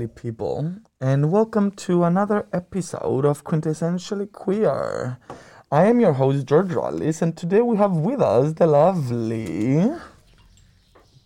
[0.00, 5.18] Lovely people, and welcome to another episode of Quintessentially Queer.
[5.70, 9.90] I am your host, George Rollis, and today we have with us the lovely.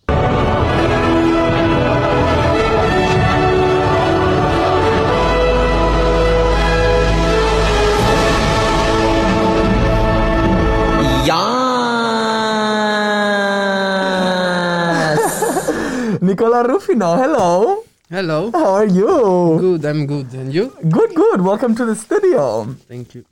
[16.21, 17.15] Nicola Rufino.
[17.15, 17.84] Hello.
[18.07, 18.51] Hello.
[18.51, 19.57] How are you?
[19.59, 19.83] Good.
[19.83, 20.31] I'm good.
[20.33, 20.71] And you?
[20.89, 21.41] Good, good.
[21.41, 22.65] Welcome to the studio.
[22.87, 23.25] Thank you.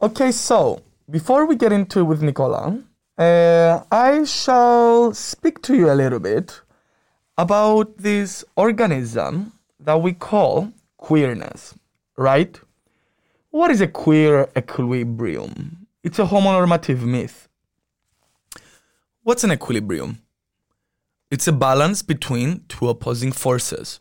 [0.00, 0.80] Okay, so
[1.10, 2.82] before we get into it with Nicola,
[3.18, 6.62] uh, I shall speak to you a little bit
[7.36, 11.74] about this organism that we call queerness,
[12.16, 12.58] right?
[13.50, 15.86] What is a queer equilibrium?
[16.02, 17.46] It's a homonormative myth.
[19.22, 20.22] What's an equilibrium?
[21.30, 24.00] It's a balance between two opposing forces.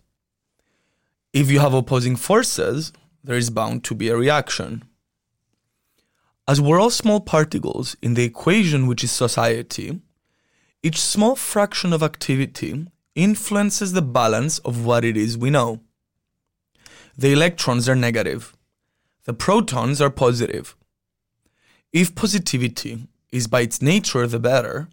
[1.33, 4.83] If you have opposing forces, there is bound to be a reaction.
[6.47, 9.99] As we're all small particles in the equation which is society,
[10.83, 12.85] each small fraction of activity
[13.15, 15.79] influences the balance of what it is we know.
[17.17, 18.55] The electrons are negative,
[19.23, 20.75] the protons are positive.
[21.91, 24.87] If positivity is by its nature the better,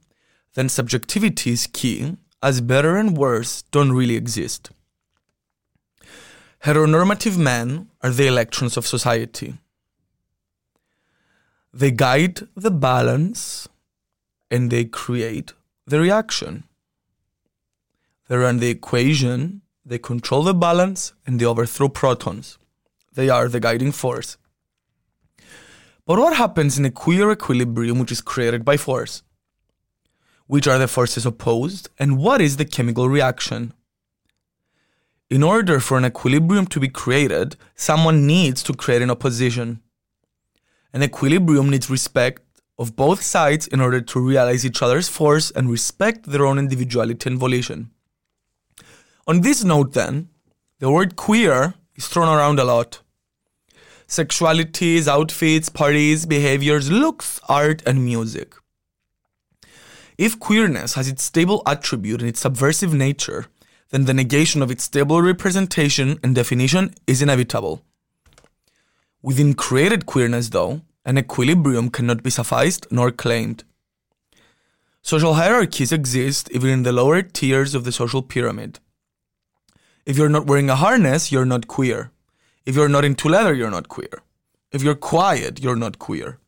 [0.55, 4.71] then subjectivity is key, as better and worse don't really exist.
[6.65, 9.54] Heteronormative men are the electrons of society.
[11.72, 13.66] They guide the balance
[14.50, 15.54] and they create
[15.87, 16.65] the reaction.
[18.28, 22.59] They run the equation, they control the balance, and they overthrow protons.
[23.15, 24.37] They are the guiding force.
[26.06, 29.22] But what happens in a queer equilibrium which is created by force?
[30.47, 33.72] Which are the forces opposed, and what is the chemical reaction?
[35.31, 39.81] In order for an equilibrium to be created, someone needs to create an opposition.
[40.93, 42.43] An equilibrium needs respect
[42.77, 47.31] of both sides in order to realize each other's force and respect their own individuality
[47.31, 47.93] and volition.
[49.29, 50.31] On this note, then,
[50.81, 53.01] the word queer is thrown around a lot.
[54.09, 58.57] Sexualities, outfits, parties, behaviors, looks, art, and music.
[60.19, 63.47] If queerness has its stable attribute and its subversive nature,
[63.91, 67.83] then the negation of its stable representation and definition is inevitable.
[69.23, 73.65] Within created queerness, though, an equilibrium cannot be sufficed nor claimed.
[75.03, 78.78] Social hierarchies exist even in the lower tiers of the social pyramid.
[80.07, 82.11] If you're not wearing a harness, you're not queer.
[82.65, 84.22] If you're not into leather, you're not queer.
[84.72, 86.39] If you're quiet, you're not queer.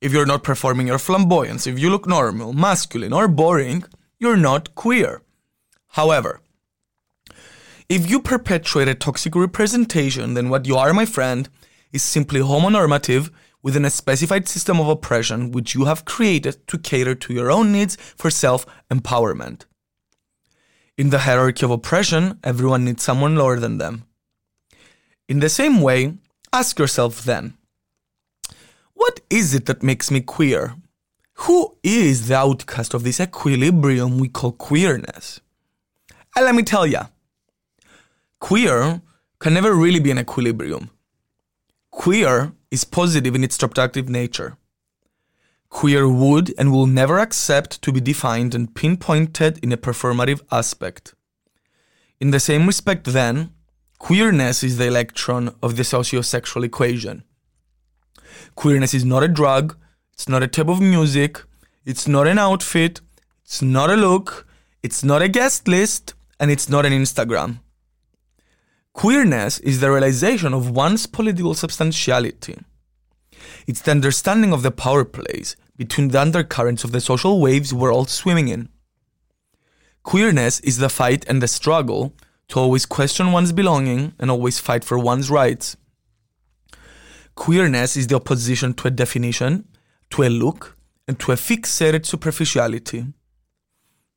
[0.00, 3.84] If you're not performing your flamboyance, if you look normal, masculine, or boring,
[4.18, 5.22] you're not queer.
[5.88, 6.40] However,
[7.88, 11.48] if you perpetuate a toxic representation, then what you are, my friend,
[11.92, 13.30] is simply homonormative
[13.62, 17.72] within a specified system of oppression which you have created to cater to your own
[17.72, 19.64] needs for self empowerment.
[20.98, 24.04] In the hierarchy of oppression, everyone needs someone lower than them.
[25.28, 26.14] In the same way,
[26.52, 27.54] ask yourself then
[28.94, 30.74] what is it that makes me queer?
[31.44, 35.40] Who is the outcast of this equilibrium we call queerness?
[36.34, 37.06] And let me tell ya,
[38.46, 39.02] queer
[39.40, 40.88] can never really be an equilibrium.
[41.90, 44.56] Queer is positive in its subtractive nature.
[45.68, 51.16] Queer would and will never accept to be defined and pinpointed in a performative aspect.
[52.20, 53.50] In the same respect, then,
[53.98, 57.24] queerness is the electron of the sociosexual equation.
[58.54, 59.76] Queerness is not a drug,
[60.12, 61.42] it's not a type of music,
[61.84, 63.00] it's not an outfit,
[63.44, 64.46] it's not a look,
[64.84, 67.58] it's not a guest list, and it's not an Instagram.
[68.96, 72.56] Queerness is the realization of one's political substantiality.
[73.66, 77.92] It's the understanding of the power plays between the undercurrents of the social waves we're
[77.92, 78.70] all swimming in.
[80.02, 82.14] Queerness is the fight and the struggle
[82.48, 85.76] to always question one's belonging and always fight for one's rights.
[87.34, 89.68] Queerness is the opposition to a definition,
[90.08, 93.04] to a look, and to a fixated superficiality.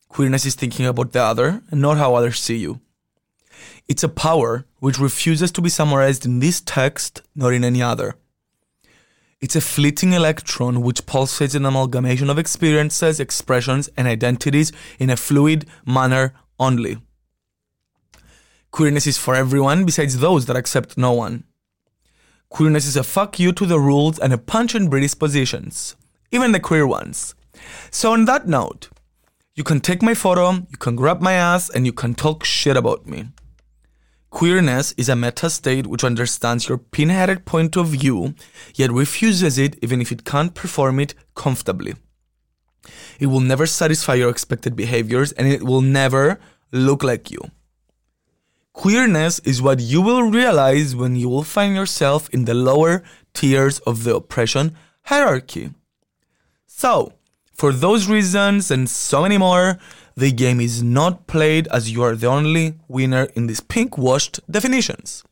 [0.08, 2.80] Queerness is thinking about the other and not how others see you.
[3.88, 8.16] It's a power which refuses to be summarized in this text nor in any other.
[9.42, 15.16] It's a fleeting electron which pulsates an amalgamation of experiences, expressions, and identities in a
[15.16, 16.98] fluid manner only.
[18.72, 21.46] Queerness is for everyone besides those that accept no one.
[22.50, 25.96] Queerness is a fuck you to the rules and a punch in British positions,
[26.32, 27.34] even the queer ones.
[27.92, 28.90] So, on that note,
[29.56, 32.76] you can take my photo, you can grab my ass, and you can talk shit
[32.76, 33.30] about me.
[34.30, 38.36] Queerness is a meta state which understands your pinheaded point of view,
[38.76, 41.96] yet refuses it even if it can't perform it comfortably.
[43.20, 46.40] It will never satisfy your expected behaviors and it will never
[46.72, 47.42] look like you.
[48.74, 53.04] Queerness is what you will realize when you will find yourself in the lower
[53.34, 55.72] tiers of the oppression hierarchy.
[56.68, 57.14] So,
[57.54, 59.80] for those reasons and so many more,
[60.20, 64.40] the game is not played as you are the only winner in these pink washed
[64.52, 65.24] definitions.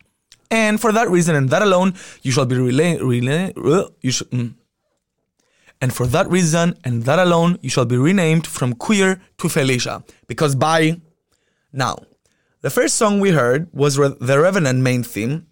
[0.49, 4.29] And for that reason and that alone, you shall be relay, relay uh, you should,
[4.31, 4.53] mm.
[5.81, 10.03] and for that reason and that alone, you shall be renamed from queer to Felicia.
[10.27, 11.01] Because by
[11.73, 11.97] now,
[12.61, 15.47] the first song we heard was Re- the Revenant main theme,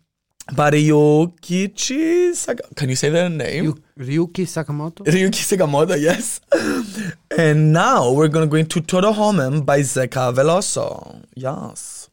[0.48, 3.66] Ryukichi Saka- Can you say their name?
[3.66, 5.04] Yu- Ryuki Sakamoto.
[5.06, 6.40] Ryuki Sakamoto, yes.
[7.38, 11.24] and now we're gonna go into Todo Homem by Zeca Veloso.
[11.36, 12.10] Yes.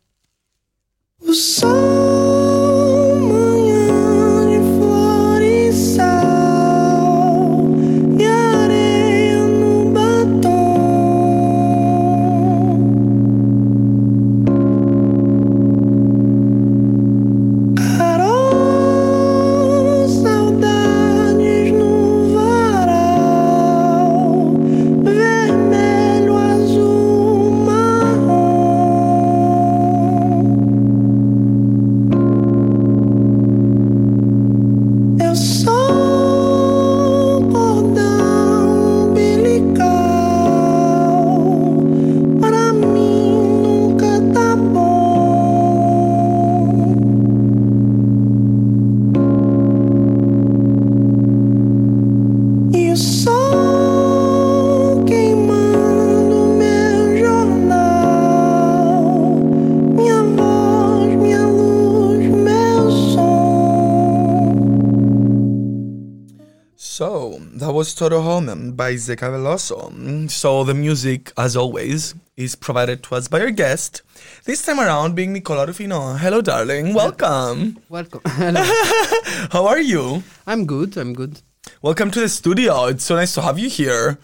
[68.93, 69.91] Homem by Zeca Veloso.
[69.91, 74.03] Um, so the music, as always, is provided to us by our guest.
[74.45, 76.15] This time around, being Nicola Rufino.
[76.15, 76.95] Hello, darling.
[76.95, 77.79] Welcome.
[77.89, 78.21] Welcome.
[78.27, 78.61] Hello.
[79.51, 80.23] How are you?
[80.47, 80.97] I'm good.
[80.99, 81.41] I'm good.
[81.81, 82.87] Welcome to the studio.
[82.87, 84.19] It's so nice to have you here.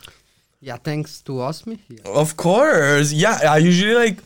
[0.61, 2.01] Yeah, thanks to host me here.
[2.05, 3.13] Of course.
[3.13, 4.19] Yeah, I usually like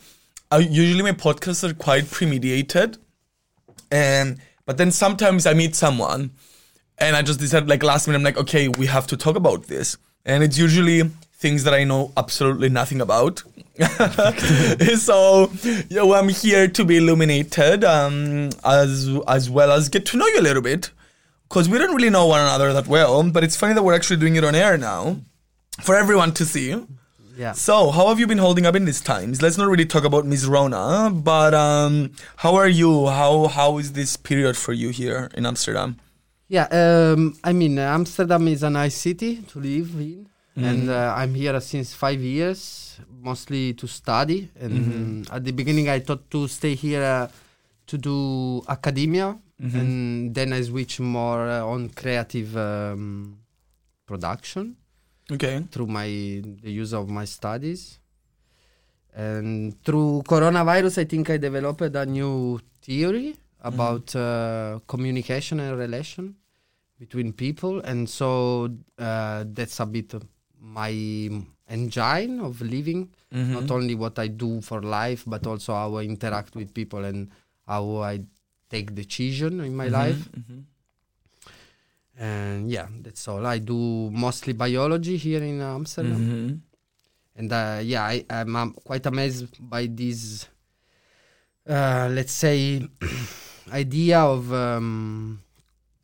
[0.51, 2.97] I usually my podcasts are quite premeditated.
[3.91, 6.31] And but then sometimes I meet someone
[6.97, 9.67] and I just decide like last minute I'm like, okay, we have to talk about
[9.67, 9.97] this.
[10.25, 11.03] And it's usually
[11.33, 13.43] things that I know absolutely nothing about.
[14.97, 15.51] so
[15.91, 20.47] I'm here to be illuminated, um, as as well as get to know you a
[20.49, 20.91] little bit.
[21.49, 24.17] Because we don't really know one another that well, but it's funny that we're actually
[24.17, 25.17] doing it on air now
[25.81, 26.75] for everyone to see.
[27.35, 27.53] Yeah.
[27.53, 29.41] So, how have you been holding up in these times?
[29.41, 33.07] Let's not really talk about Miss Rona, but um, how are you?
[33.07, 35.99] How how is this period for you here in Amsterdam?
[36.47, 36.67] Yeah.
[36.71, 41.33] Um, I mean, uh, Amsterdam is a nice city to live in, and uh, I'm
[41.33, 44.49] here since five years, mostly to study.
[44.59, 47.27] And at the beginning, I thought to stay here uh,
[47.87, 53.37] to do academia, and then I switched more uh, on creative um,
[54.05, 54.75] production.
[55.31, 55.63] Okay.
[55.71, 56.05] through my
[56.61, 57.97] the use of my studies
[59.15, 66.35] and through coronavirus i think i developed a new theory about uh, communication and relation
[66.99, 67.79] between people.
[67.81, 70.13] And so uh, that's a bit
[70.59, 70.91] my
[71.69, 73.09] engine of living.
[73.53, 77.31] Not only what i do for life but also how i interact with people and
[77.67, 78.19] how i
[78.69, 80.29] take decision in my life.
[82.17, 83.45] And yeah that's all.
[83.45, 86.19] I do mostly biology here in amsterdam.
[86.19, 86.55] Mm-hmm.
[87.39, 90.47] and uh, yeah I, i'm um, quite amazed by this
[91.67, 92.87] uh, let's say
[93.71, 95.39] idea of um,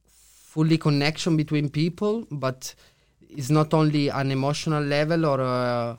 [0.07, 2.73] fully connection between people but
[3.29, 5.95] it's not only an emotional level or uh,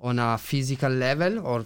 [0.00, 1.64] on a physical level or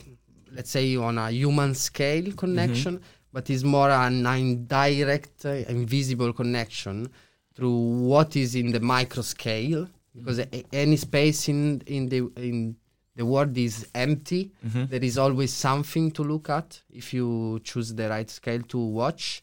[0.52, 3.00] let's say on a human scale connection
[3.32, 7.08] but it's more an indirect uh, invisible connection
[7.54, 12.76] through what is in the micro scale because a- any space in in the in
[13.16, 14.52] the world is empty.
[14.62, 19.42] There is always something to look at if you choose the right scale to watch.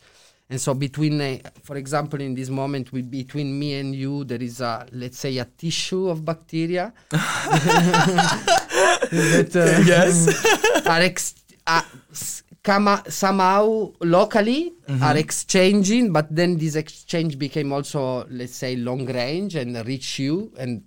[0.51, 4.41] And so between uh, for example in this moment with between me and you there
[4.41, 6.91] is a let's say a tissue of bacteria.
[9.11, 10.85] That uh, Yes.
[10.88, 11.35] are ex-
[11.67, 18.75] uh, s- come somehow locally are exchanging but then this exchange became also let's say
[18.75, 20.83] long range and reach you and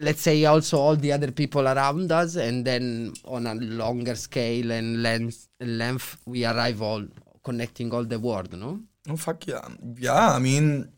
[0.00, 4.70] let's say also all the other people around us and then on a longer scale
[4.72, 7.04] and length length we arrive all
[7.44, 8.80] connecting all the world, no?
[9.08, 9.66] Oh fuck yeah,
[9.96, 10.32] yeah.
[10.32, 10.90] I mean,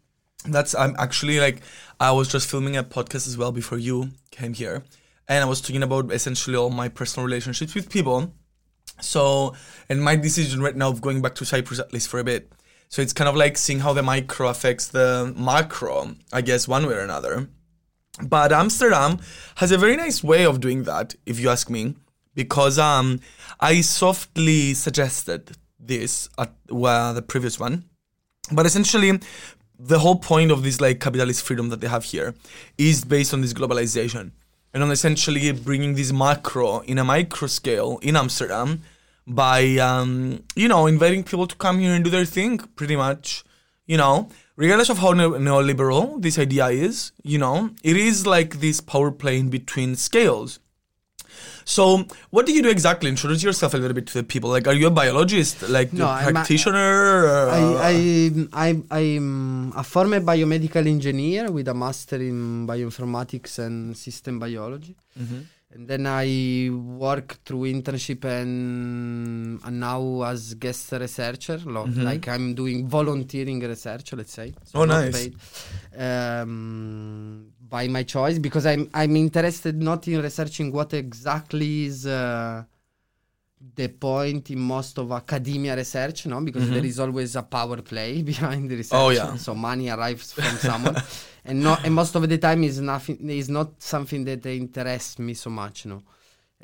[0.44, 1.62] that's I'm actually like
[2.00, 4.84] I was just filming a podcast as well before you came here,
[5.28, 8.32] and I was talking about essentially all my personal relationships with people.
[9.00, 9.54] So,
[9.88, 12.52] and my decision right now of going back to Cyprus at least for a bit.
[12.88, 16.86] So it's kind of like seeing how the micro affects the macro, I guess, one
[16.86, 17.48] way or another.
[18.20, 19.18] But Amsterdam
[19.56, 21.94] has a very nice way of doing that, if you ask me,
[22.34, 23.20] because um,
[23.60, 27.84] I softly suggested this at well, the previous one.
[28.50, 29.18] But essentially,
[29.78, 32.34] the whole point of this like capitalist freedom that they have here
[32.78, 34.32] is based on this globalization
[34.74, 38.82] and on essentially bringing this macro in a micro scale in Amsterdam
[39.26, 43.44] by um, you know inviting people to come here and do their thing pretty much
[43.86, 48.60] you know regardless of how neo- neoliberal this idea is you know it is like
[48.60, 50.58] this power play in between scales.
[51.64, 53.08] So what do you do exactly?
[53.08, 54.50] Introduce yourself a little bit to the people.
[54.50, 55.62] Like are you a biologist?
[55.68, 57.24] Like No, a a- practitioner?
[57.24, 57.60] Or, I,
[57.92, 64.96] I, I, I'm a former biomedical engineer with a master in bioinformatics and system biology.
[65.18, 65.44] Mhm.
[65.74, 72.02] And then I work through internship and, and now as guest researcher, lo- Mhm.
[72.04, 74.52] like I'm doing volunteering research, let's say.
[74.74, 75.14] Oh, nice.
[75.16, 75.34] paid,
[76.06, 82.64] um, by my choice because I'm I'm interested not in researching what exactly is uh,
[83.74, 86.72] the point in most of academia research, no, because Mhm.
[86.74, 88.98] there is always a power play behind the research.
[89.00, 89.36] Oh, yeah.
[89.36, 90.96] So money arrives from someone,
[91.44, 95.34] and not and most of the time is nothing is not something that interests me
[95.34, 96.02] so much, no.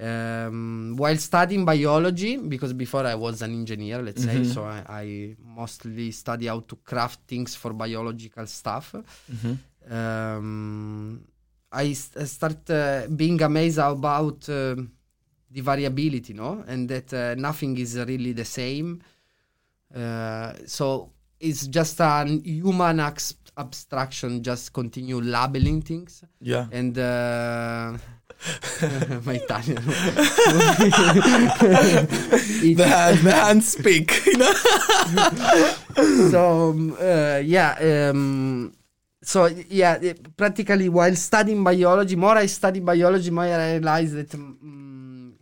[0.00, 4.54] Um, while studying biology, because before I was an engineer, let's say, Mhm.
[4.54, 8.94] so I, I mostly study how to craft things for biological stuff.
[9.32, 9.58] Mhm.
[9.90, 11.20] Um,
[11.72, 14.92] I, s- I start uh, being amazed about um
[15.50, 19.00] the variability, no, and that uh, nothing is really the same.
[19.94, 23.00] Uh, so it's just an human
[23.56, 26.96] abstraction, just continue labeling things yeah and.
[26.98, 27.96] Uh,
[29.24, 29.78] my Italian.
[32.62, 34.52] It- the hand, the hand speak you know
[36.30, 38.72] so um, uh, yeah um,
[39.22, 44.32] so yeah it- practically while studying biology more i study biology more i realize that
[44.34, 44.56] um,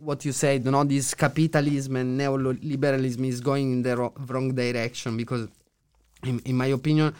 [0.07, 4.47] what you said you know this capitalism and neoliberalism is going in the ro- wrong
[4.55, 5.43] direction because
[6.23, 7.13] in, in my opinion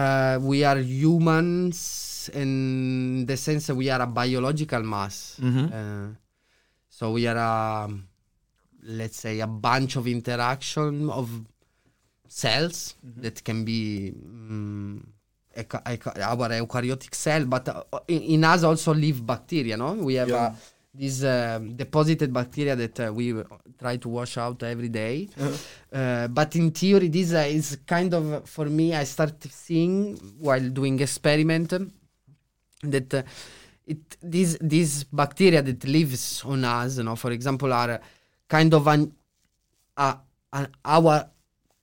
[0.00, 5.64] uh, we are humans in the sense that we are a biological mass Mhm.
[5.78, 6.08] uh,
[6.96, 7.88] so we are a
[9.00, 11.26] let's say a bunch of interaction of
[12.28, 14.12] cells that can be
[15.56, 19.76] eca- eca- our eukaryotic cell, but uh, in, in us also live bacteria.
[19.76, 20.46] No, we have Yeah.
[20.46, 20.54] uh,
[20.92, 23.34] these um deposited bacteria that uh, we
[23.78, 25.28] try to wash out every day.
[25.92, 28.94] Uh, but in theory, this uh, is kind of for me.
[28.94, 31.72] I start seeing while doing experiment
[32.82, 33.22] that uh,
[33.86, 38.00] it these these bacteria that lives on us, you know, for example, are
[38.48, 39.12] kind of an,
[39.96, 40.16] a,
[40.52, 41.28] an our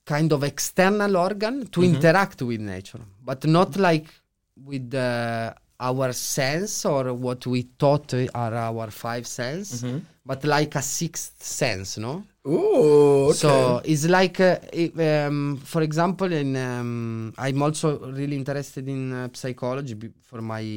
[0.06, 4.08] kind of external organ to interact with nature, but not like
[4.56, 10.00] with uh, our sense or what we thought are our five sense, mm-hmm.
[10.26, 12.24] but like a sixth sense, no?
[12.48, 13.38] Ooh, okay.
[13.38, 19.12] So it's like, uh, it, um, for example, in um, I'm also really interested in
[19.12, 20.62] uh, psychology be- for my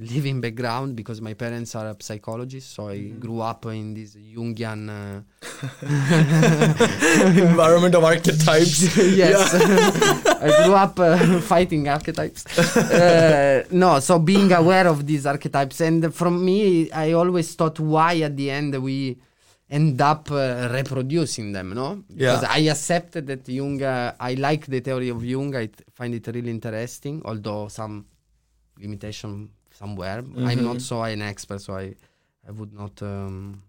[0.00, 2.74] living background because my parents are psychologists.
[2.74, 4.88] So I grew up in this Jungian.
[4.88, 5.22] Uh,
[7.48, 8.96] environment of archetypes.
[8.96, 12.46] yes, I grew up uh, fighting archetypes.
[12.56, 18.20] Uh, no, so being aware of these archetypes, and from me, I always thought why
[18.20, 19.18] at the end we
[19.70, 22.04] end up uh, reproducing them, no?
[22.08, 22.36] Yeah.
[22.36, 23.82] Because I accepted that Jung.
[23.82, 25.54] Uh, I like the theory of Jung.
[25.56, 28.06] I t- find it really interesting, although some
[28.78, 30.24] limitation somewhere.
[30.38, 31.94] I'm not so an expert, so I,
[32.46, 33.02] I would not.
[33.02, 33.62] Um,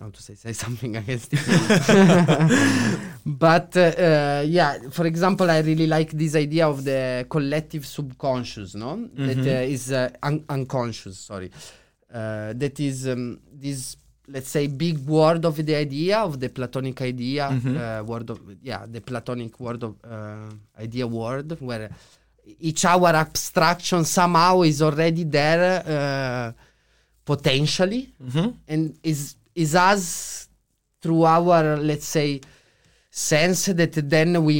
[0.00, 1.40] how to say say something against it
[3.26, 8.74] but uh, uh, yeah for example i really like this idea of the collective subconscious
[8.74, 11.50] no that uh, is uh, un- unconscious sorry
[12.14, 13.96] uh, that is um, this
[14.32, 18.82] let's say big word of the idea of the platonic idea uh, word of yeah
[18.94, 20.48] the platonic word of uh,
[20.86, 21.90] idea word where
[22.68, 26.52] each our abstraction somehow is already there uh,
[27.24, 28.02] potentially
[28.68, 30.04] and is is us
[31.02, 32.40] through our let's say
[33.10, 34.56] sense that then we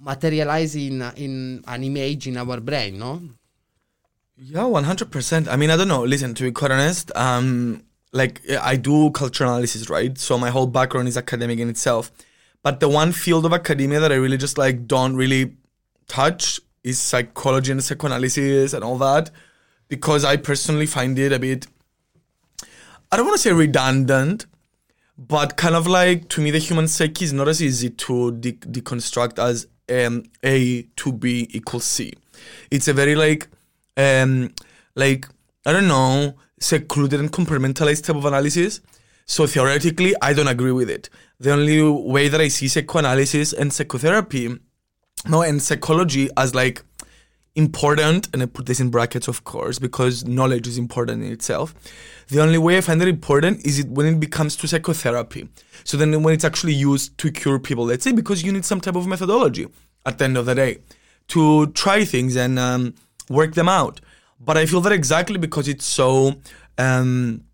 [0.00, 3.12] materialize in in an image in our brain no
[4.36, 5.48] Yeah, one hundred percent.
[5.48, 6.04] I mean, I don't know.
[6.04, 7.80] Listen, to be quite honest, um,
[8.12, 10.16] like I do culture analysis, right?
[10.18, 12.10] So my whole background is academic in itself.
[12.62, 15.56] But the one field of academia that I really just like don't really
[16.08, 19.30] touch is psychology and psychoanalysis and all that
[19.88, 21.66] because I personally find it a bit
[23.10, 24.46] I don't want to say redundant,
[25.16, 28.52] but kind of like to me the human psyche is not as easy to de-
[28.52, 32.12] deconstruct as um, A to B equals C.
[32.70, 33.48] It's a very like
[33.96, 34.52] um
[34.96, 35.28] like
[35.64, 38.80] I don't know secluded and compartmentalized type of analysis.
[39.26, 41.10] So theoretically, I don't agree with it.
[41.40, 44.56] The only way that I see psychoanalysis and psychotherapy,
[45.28, 46.82] no, and psychology as like
[47.56, 51.74] important, and I put this in brackets, of course, because knowledge is important in itself.
[52.28, 55.48] The only way I find it important is it when it becomes to psychotherapy.
[55.82, 58.80] So then when it's actually used to cure people, let's say, because you need some
[58.80, 59.66] type of methodology
[60.04, 60.78] at the end of the day
[61.28, 62.94] to try things and um,
[63.28, 64.00] work them out.
[64.40, 66.36] But I feel that exactly because it's so
[66.78, 67.44] um,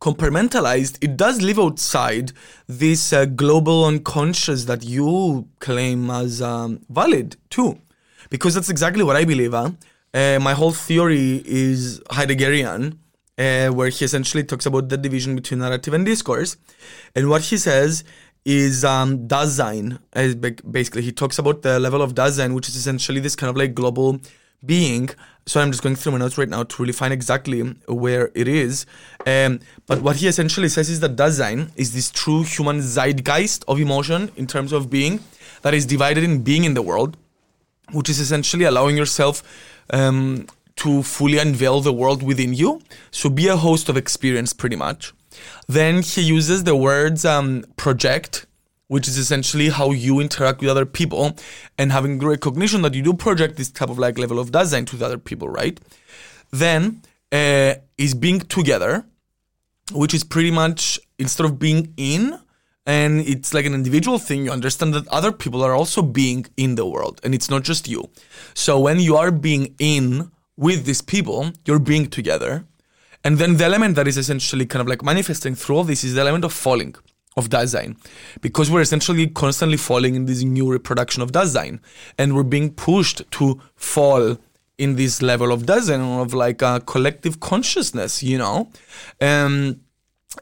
[0.00, 2.32] compartmentalized, it does live outside
[2.66, 7.78] this uh, global unconscious that you claim as um, valid too.
[8.30, 9.52] Because that's exactly what I believe.
[9.52, 9.70] Huh?
[10.12, 12.98] Uh, my whole theory is Heideggerian,
[13.38, 16.56] uh, where he essentially talks about the division between narrative and discourse.
[17.14, 18.04] And what he says
[18.44, 19.98] is um, Dasein.
[20.70, 23.74] Basically, he talks about the level of Dasein, which is essentially this kind of like
[23.74, 24.20] global
[24.66, 25.10] being.
[25.46, 28.48] So I'm just going through my notes right now to really find exactly where it
[28.48, 28.86] is.
[29.26, 33.78] Um, but what he essentially says is that Dasein is this true human zeitgeist of
[33.78, 35.20] emotion in terms of being
[35.62, 37.16] that is divided in being in the world,
[37.92, 39.42] which is essentially allowing yourself
[39.90, 40.46] um,
[40.76, 42.80] to fully unveil the world within you.
[43.10, 45.12] So be a host of experience, pretty much.
[45.66, 48.46] Then he uses the words um, project,
[48.88, 51.36] which is essentially how you interact with other people
[51.78, 54.86] and having the recognition that you do project this type of like level of Dasein
[54.86, 55.80] to the other people, right?
[56.50, 59.04] Then uh, is being together,
[59.92, 62.38] which is pretty much instead of being in
[62.86, 66.74] and it's like an individual thing you understand that other people are also being in
[66.74, 68.10] the world and it's not just you.
[68.52, 72.64] So when you are being in with these people you're being together.
[73.26, 76.12] And then the element that is essentially kind of like manifesting through all this is
[76.12, 76.94] the element of falling
[77.36, 77.96] of Dasein.
[78.40, 81.80] Because we're essentially constantly falling in this new reproduction of Dasein.
[82.18, 84.38] And we're being pushed to fall
[84.78, 88.70] in this level of Dasein, of like a collective consciousness, you know?
[89.20, 89.80] Um,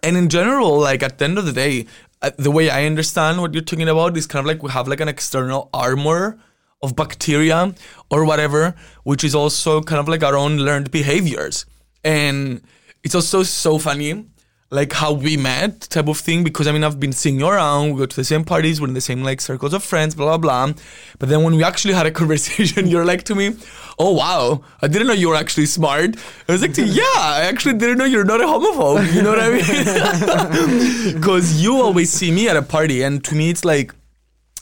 [0.02, 1.86] and in general, like at the end of the day,
[2.22, 4.88] uh, the way I understand what you're talking about is kind of like we have
[4.88, 6.38] like an external armor
[6.82, 7.74] of bacteria
[8.10, 8.74] or whatever,
[9.04, 11.66] which is also kind of like our own learned behaviors.
[12.04, 12.62] And
[13.02, 14.26] it's also so funny,
[14.72, 17.92] like how we met type of thing, because I mean, I've been seeing you around,
[17.92, 20.38] we go to the same parties, we're in the same like circles of friends, blah,
[20.38, 20.74] blah, blah.
[21.18, 23.54] But then when we actually had a conversation, you're like to me,
[23.98, 26.16] oh, wow, I didn't know you were actually smart.
[26.48, 29.12] I was like, you, yeah, I actually didn't know you're not a homophobe.
[29.14, 31.14] You know what I mean?
[31.22, 33.94] Because you always see me at a party, and to me, it's like,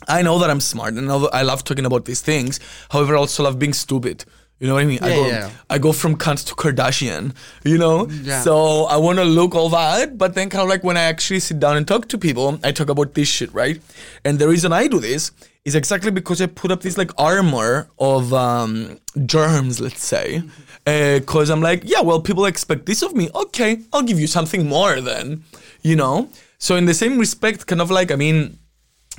[0.08, 2.58] I know that I'm smart and I love talking about these things.
[2.88, 4.24] However, I also love being stupid.
[4.60, 4.98] You know what I mean?
[5.02, 5.50] I Yeah, go yeah.
[5.70, 8.08] I go from cunt to Kardashian, you know?
[8.08, 8.42] Yeah.
[8.42, 11.58] So I wanna look all that, but then kind of like when I actually sit
[11.58, 13.80] down and talk to people, I talk about this shit, right?
[14.22, 15.32] And the reason I do this
[15.64, 20.42] is exactly because I put up this like armor of um, germs, let's say.
[20.84, 23.30] Because I'm like, yeah, well, people expect this of me.
[23.34, 25.44] Okay, I'll give you something more then,
[25.82, 26.28] you know?
[26.58, 28.58] So in the same respect, kind of like, I mean,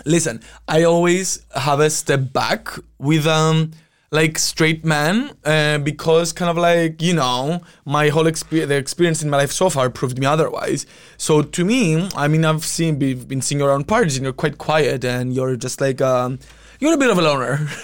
[0.05, 3.71] listen i always have a step back with um
[4.13, 9.23] like straight man uh, because kind of like you know my whole experience the experience
[9.23, 12.99] in my life so far proved me otherwise so to me i mean i've seen
[12.99, 16.37] be- been seeing you around parties and you're quite quiet and you're just like um
[16.81, 17.59] you're a bit of a loner,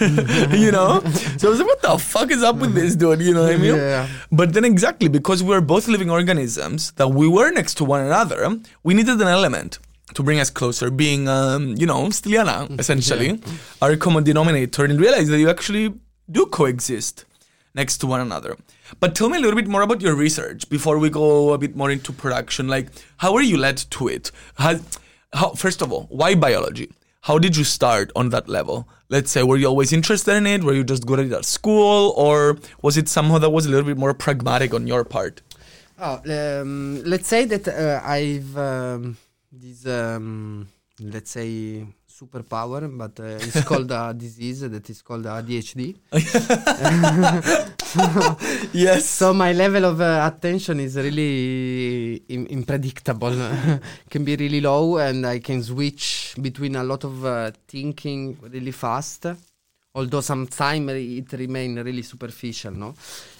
[0.56, 1.00] you know?
[1.36, 3.20] So I was like, what the fuck is up with this dude?
[3.20, 3.76] You know what I mean?
[3.76, 4.08] Yeah.
[4.32, 8.58] But then exactly because we're both living organisms that we were next to one another,
[8.82, 9.78] we needed an element
[10.14, 13.40] to bring us closer, being um, you know, Stiliana, essentially,
[13.80, 15.94] our common denominator, and realize that you actually
[16.30, 17.24] do coexist
[17.74, 18.56] next to one another.
[19.00, 21.76] But tell me a little bit more about your research before we go a bit
[21.76, 22.68] more into production.
[22.68, 22.88] Like,
[23.18, 24.30] how were you led to it?
[24.56, 24.76] How,
[25.32, 26.90] how, first of all, why biology?
[27.22, 28.88] How did you start on that level?
[29.08, 30.64] Let's say, were you always interested in it?
[30.64, 32.14] Were you just good at it at school?
[32.16, 35.42] Or was it somehow that was a little bit more pragmatic on your part?
[35.98, 39.16] Oh, um, let's say that uh, I've um,
[39.50, 40.68] this um,
[41.00, 41.86] let's say
[42.18, 45.96] superpower, but uh, it's called a disease that is called ADHD.
[48.72, 49.06] Yes.
[49.06, 53.34] So my level of uh, attention is really Im- unpredictable.
[54.10, 58.72] can be really low, and I can switch between a lot of uh, thinking really
[58.72, 59.26] fast.
[59.94, 62.94] Although sometimes it remain really superficial, no.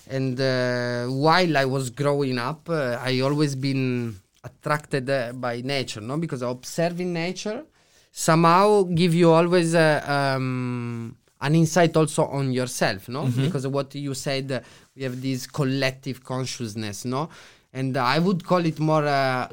[0.09, 5.07] And uh, while I was growing up, I always been attracted
[5.41, 7.65] by nature, no, because I observing nature,
[8.11, 13.25] somehow give you always uh, um, an insight also on yourself, no?
[13.45, 14.61] Because what you said, uh,
[14.97, 17.29] we have this collective consciousness, no?
[17.73, 19.07] And I would call it more.
[19.07, 19.49] Uh,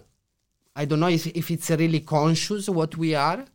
[0.77, 3.45] I don't know if, if it's really conscious what we are,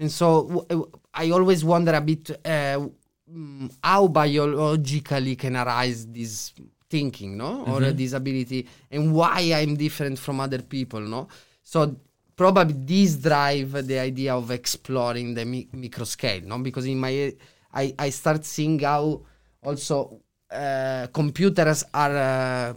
[0.00, 2.88] and so w- I always wonder a bit uh,
[3.32, 6.52] mm, how biologically can arise this
[6.88, 11.28] thinking, no, or uh, this ability, and why I'm different from other people, no.
[11.62, 11.96] So
[12.36, 17.32] probably this drive the idea of exploring the mi- micro scale, no, because in my
[17.72, 19.22] I I start seeing how
[19.62, 20.20] also
[20.50, 22.16] uh, computers are.
[22.16, 22.74] Uh,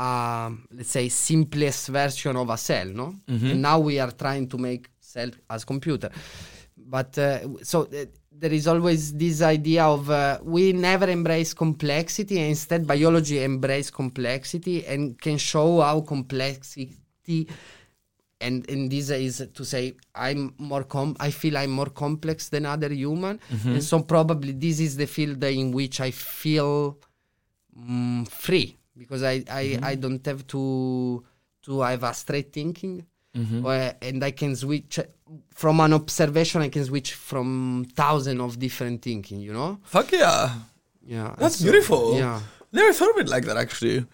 [0.00, 3.16] uh, let's say simplest version of a cell no?
[3.50, 6.08] And now we are trying to make cell as computer.
[6.76, 12.38] But uh, so uh, there is always this idea of uh, we never embrace complexity
[12.38, 17.48] and instead biology embrace complexity and can show how complexity
[18.40, 22.66] and and this is to say i'm more com i feel i'm more complex than
[22.66, 23.40] other human.
[23.50, 23.68] Mm-hmm.
[23.68, 26.98] And so probably this is the field in which i feel
[27.76, 28.76] mm, free.
[28.96, 29.84] Because I, I, mm-hmm.
[29.84, 31.24] I don't have to
[31.62, 33.04] to have a straight thinking.
[33.36, 33.64] Mm-hmm.
[33.64, 34.98] Or- and I can switch
[35.54, 39.78] from an observation I can switch from thousand of different thinking you know?
[39.84, 40.50] Fuck yeah.
[41.04, 42.18] yeah That's so- beautiful.
[42.18, 42.40] yeah.
[42.72, 44.04] Never thought of it like that actually.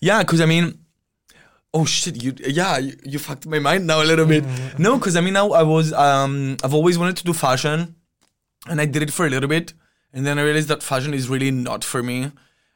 [0.00, 0.78] Yeah, because I mean,
[1.76, 4.44] oh shit, you yeah, you, you fucked my mind now a little bit.
[4.78, 7.94] No, because I mean, now I was um, I've always wanted to do fashion,
[8.66, 9.74] and I did it for a little bit,
[10.12, 12.32] and then I realized that fashion is really not for me.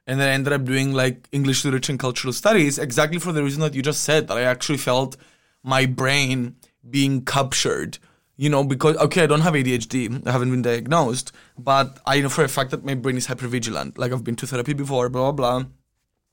[0.07, 3.45] And then I ended up doing like English literature and cultural studies exactly for the
[3.45, 5.17] reason that you just said that I actually felt
[5.63, 6.57] my brain
[6.89, 7.99] being captured.
[8.37, 12.31] You know, because okay, I don't have ADHD, I haven't been diagnosed, but I know
[12.31, 13.99] for a fact that my brain is hypervigilant.
[13.99, 15.69] Like I've been to therapy before, blah blah blah.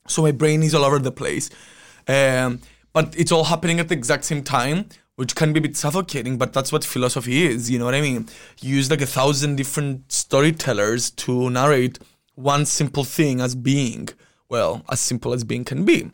[0.08, 1.50] So my brain is all over the place.
[2.08, 2.60] Um,
[2.92, 6.38] but it's all happening at the exact same time, which can be a bit suffocating,
[6.38, 8.28] but that's what philosophy is, you know what I mean?
[8.60, 11.98] You use like a thousand different storytellers to narrate
[12.34, 14.08] one simple thing as being,
[14.48, 16.10] well, as simple as being can be.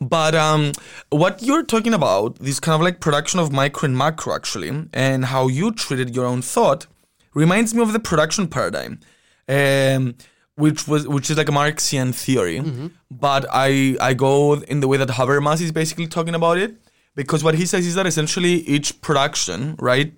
[0.00, 0.72] But um,
[1.10, 5.26] what you're talking about, this kind of like production of micro and macro actually, and
[5.26, 6.86] how you treated your own thought,
[7.32, 9.00] reminds me of the production paradigm,
[9.48, 10.16] um,
[10.56, 12.62] which was which is like a Marxian theory.
[13.10, 16.76] But I I go in the way that Habermas is basically talking about it,
[17.14, 20.12] because what he says is that essentially each production, right,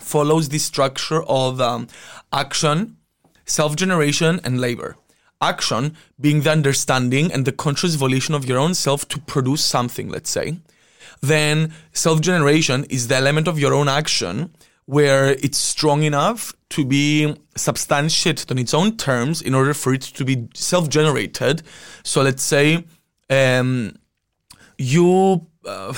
[0.00, 1.86] follows the structure of um,
[2.32, 2.96] action,
[3.44, 4.96] self generation, and labor.
[5.40, 10.08] Action being the understanding and the conscious volition of your own self to produce something,
[10.08, 10.58] let's say.
[11.20, 14.52] Then self generation is the element of your own action
[14.86, 20.02] where it's strong enough to be substantiated on its own terms in order for it
[20.02, 21.62] to be self generated.
[22.02, 22.84] So let's say
[23.30, 23.96] um,
[24.78, 25.94] you uh,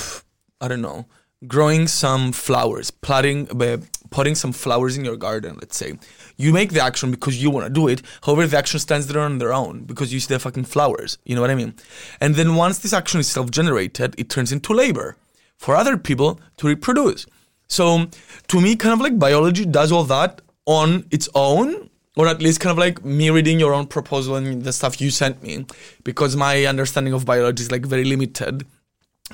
[0.61, 1.07] I don't know,
[1.47, 3.79] growing some flowers, planting, uh,
[4.11, 5.99] putting some flowers in your garden, let's say.
[6.37, 8.03] You make the action because you want to do it.
[8.23, 11.19] However, the action stands there on their own because you see the fucking flowers.
[11.25, 11.75] You know what I mean?
[12.21, 15.17] And then once this action is self-generated, it turns into labor
[15.57, 17.27] for other people to reproduce.
[17.69, 18.07] So
[18.49, 22.61] to me, kind of like biology does all that on its own, or at least
[22.61, 25.67] kind of like me reading your own proposal and the stuff you sent me,
[26.05, 28.67] because my understanding of biology is like very limited.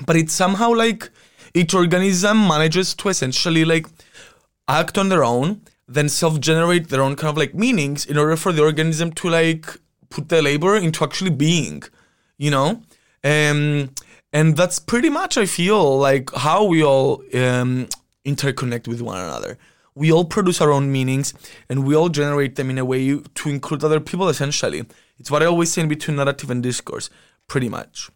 [0.05, 1.09] But it's somehow like
[1.53, 3.87] each organism manages to essentially like
[4.67, 8.51] act on their own then self-generate their own kind of like meanings in order for
[8.51, 9.77] the organism to like
[10.09, 11.83] put their labor into actually being
[12.37, 12.81] you know?
[13.23, 13.91] Um
[14.33, 17.87] and that's pretty much i feel like how we all um
[18.25, 19.57] interconnect with one another.
[19.93, 21.33] We all produce our own meanings
[21.67, 24.85] and we all generate them in a way to include other people essentially.
[25.17, 27.09] It's what i always say in between narrative and discourse
[27.47, 28.09] pretty much.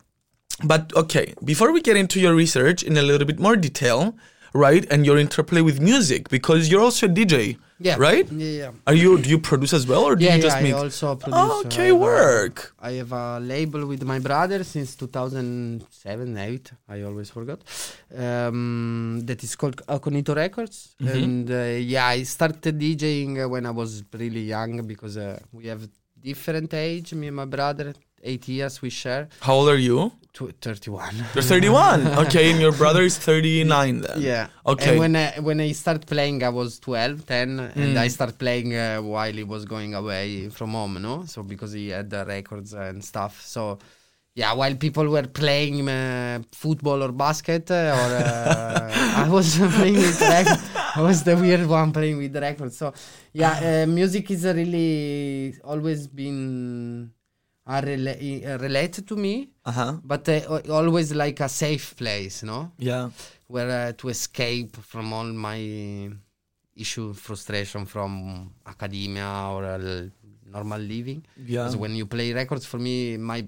[0.63, 4.15] But okay, before we get into your research in a little bit more detail,
[4.53, 8.31] right, and your interplay with music, because you're also a DJ, yeah right?
[8.31, 10.75] yeah yeah Are you do you produce as well, or do yeah, you just yeah,
[10.75, 11.39] I also produce.
[11.39, 12.73] uh, okay, work.
[12.79, 16.71] I have a label with my brother since 2007, 8.
[16.89, 17.59] I always forgot.
[18.15, 20.95] Um, that is called Aconito Records.
[21.01, 21.23] Mhm.
[21.23, 25.67] And uh, yeah, I started DJing uh, when I was really young because uh, we
[25.67, 25.81] have
[26.21, 27.13] different age.
[27.13, 27.93] Me and my brother,
[28.25, 29.29] eight years we share.
[29.39, 30.11] How old are you?
[30.33, 31.15] Tw 31.
[31.33, 32.07] You're 31.
[32.25, 34.21] okay, and your brother is 39 then.
[34.21, 34.47] Yeah.
[34.65, 34.89] Okay.
[34.91, 37.97] And when I, when I started playing, I was 12, 10, and Mm.
[37.97, 41.23] I started playing uh, while he was going away from home, no?
[41.25, 43.41] So because he had the records and stuff.
[43.45, 43.79] So
[44.33, 48.91] yeah, while people were playing uh, football or basket, uh, or uh,
[49.23, 50.61] I was playing with records.
[50.97, 52.75] I was the weird one playing with the records.
[52.77, 52.93] So
[53.31, 57.11] yeah, uh, music is really always been
[57.67, 59.93] a rela- uh, related to me, Uh huh.
[60.03, 62.71] but uh, always like a safe place, no?
[62.77, 63.09] Yeah.
[63.47, 66.09] where uh, to escape from all my
[66.75, 69.79] issue, frustration from academia or uh,
[70.45, 71.23] normal living.
[71.37, 71.63] Yeah.
[71.63, 73.45] Because when you play records, for me, my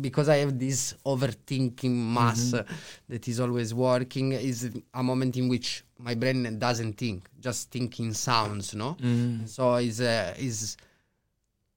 [0.00, 2.64] because I have this overthinking mass uh,
[3.08, 8.12] that is always working, is a moment in which my brain doesn't think, just thinking
[8.14, 8.96] sounds, no.
[9.46, 10.76] So is uh, is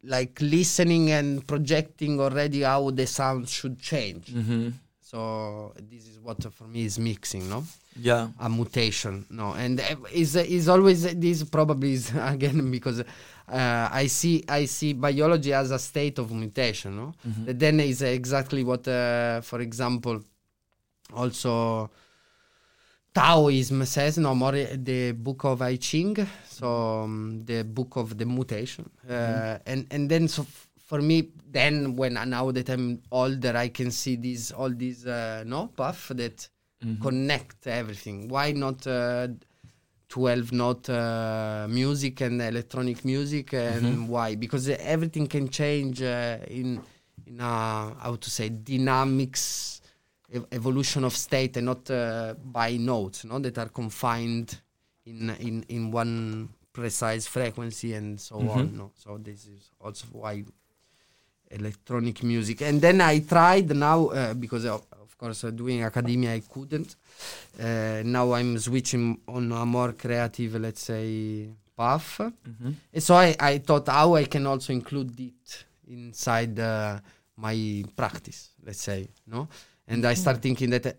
[0.05, 4.27] like listening and projecting already how the sound should change.
[4.27, 4.69] Mm-hmm.
[5.01, 7.63] So this is what uh, for me is mixing, no
[8.01, 8.27] Yeah.
[8.39, 13.05] a mutation no and uh, is is always this probably is again because uh,
[14.01, 17.13] i see i see biology as a state of mutation no
[17.45, 20.17] That then is exactly what uh, for example
[21.13, 21.89] also
[23.15, 26.15] taoism says no more uh, the book of i ching
[26.57, 26.67] so
[27.03, 28.85] um, the book of the mutation.
[29.09, 31.17] Uh, and and then so f- for me
[31.57, 36.11] then when now that i'm older i can see these all these uh, no path
[36.21, 36.37] that
[37.01, 38.27] connect everything.
[38.27, 39.27] Why not uh,
[40.09, 44.35] 12 note uh, music and electronic music and why?
[44.35, 46.79] Because everything can change uh, in
[47.25, 47.43] in a
[48.03, 49.81] how to say dynamics
[50.33, 54.57] ev- evolution of state and not uh, by notes no that are confined
[55.05, 58.91] in in in one precise frequency and so on no.
[58.95, 60.43] So this is also why
[61.51, 62.61] electronic music.
[62.61, 66.95] And then i tried now uh, because of, of course uh, doing academia i couldn't.
[67.59, 72.19] Uh, now i'm switching on a more creative let's say path.
[72.93, 76.99] And so I, I thought how i can also include it inside uh,
[77.37, 79.47] my practice let's say no
[79.87, 80.91] and i start thinking that uh,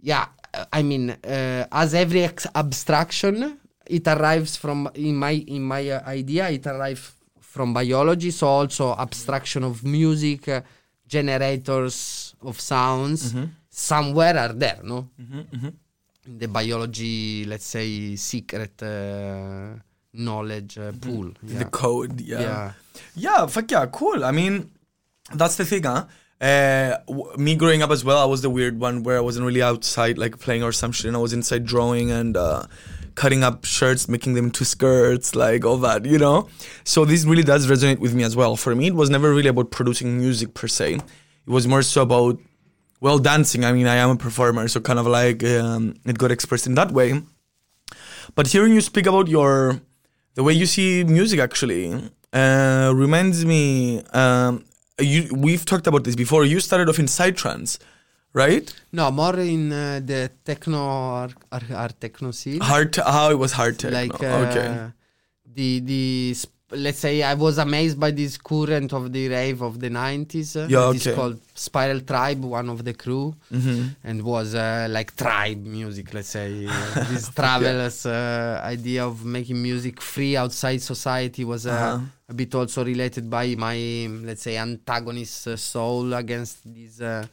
[0.00, 5.62] yeah uh, i mean uh, as every ex- abstraction it arrives from in my in
[5.62, 10.60] my uh, idea it arrives from biology so also abstraction of music uh,
[11.06, 13.34] generators of sounds
[13.68, 15.08] somewhere are there no
[16.26, 19.74] in the biology let's say secret uh,
[20.14, 22.20] knowledge uh, pool The code.
[22.20, 22.40] Yeah.
[22.40, 22.72] yeah
[23.16, 24.24] Yeah, fuck yeah, cool.
[24.24, 24.70] I mean,
[25.34, 26.04] that's the thing, huh?
[26.42, 29.46] Uh, w- me growing up as well, I was the weird one where I wasn't
[29.46, 31.06] really outside like playing or some shit.
[31.06, 32.66] And I was inside drawing and uh,
[33.14, 36.48] cutting up shirts, making them into skirts, like all that, you know?
[36.82, 38.56] So this really does resonate with me as well.
[38.56, 40.94] For me, it was never really about producing music per se.
[40.94, 41.02] It
[41.46, 42.38] was more so about,
[43.00, 43.64] well, dancing.
[43.64, 46.74] I mean, I am a performer, so kind of like um, it got expressed in
[46.74, 47.22] that way.
[48.34, 49.80] But hearing you speak about your
[50.34, 54.02] the way you see music actually uh, reminds me.
[54.12, 54.64] Um,
[55.02, 56.44] you we've talked about this before.
[56.44, 57.78] You started off in psytrance,
[58.32, 58.72] right?
[58.92, 60.78] no more in uh, the techno
[61.50, 62.94] art, techno scene Hard.
[62.96, 63.98] How it was hard techno.
[64.00, 64.92] like uh, okay.
[65.54, 66.36] the the
[66.74, 70.68] let's say I was amazed by this current of the rave of the 90s uh,
[70.68, 71.14] Yeah, okay.
[71.14, 73.82] called Spiral Tribe one of the crew Mm-hmm.
[74.04, 79.60] and was uh, like tribe music let's say uh, this travelers uh, idea of making
[79.62, 82.00] music free outside society was uh, Uh-huh.
[82.28, 83.78] a bit also related by my
[84.24, 87.26] let's say antagonist uh, soul against this uh,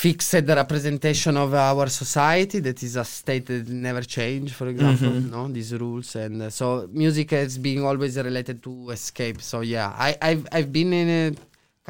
[0.00, 5.10] fixed the representation of our society that is a state that never change for example
[5.34, 9.88] no these rules and uh, so music has been always related to escape so yeah
[10.08, 11.24] i i've, I've been in a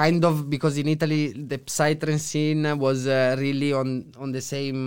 [0.02, 3.88] kind of because in italy the psytrance scene was uh, really on
[4.22, 4.80] on the same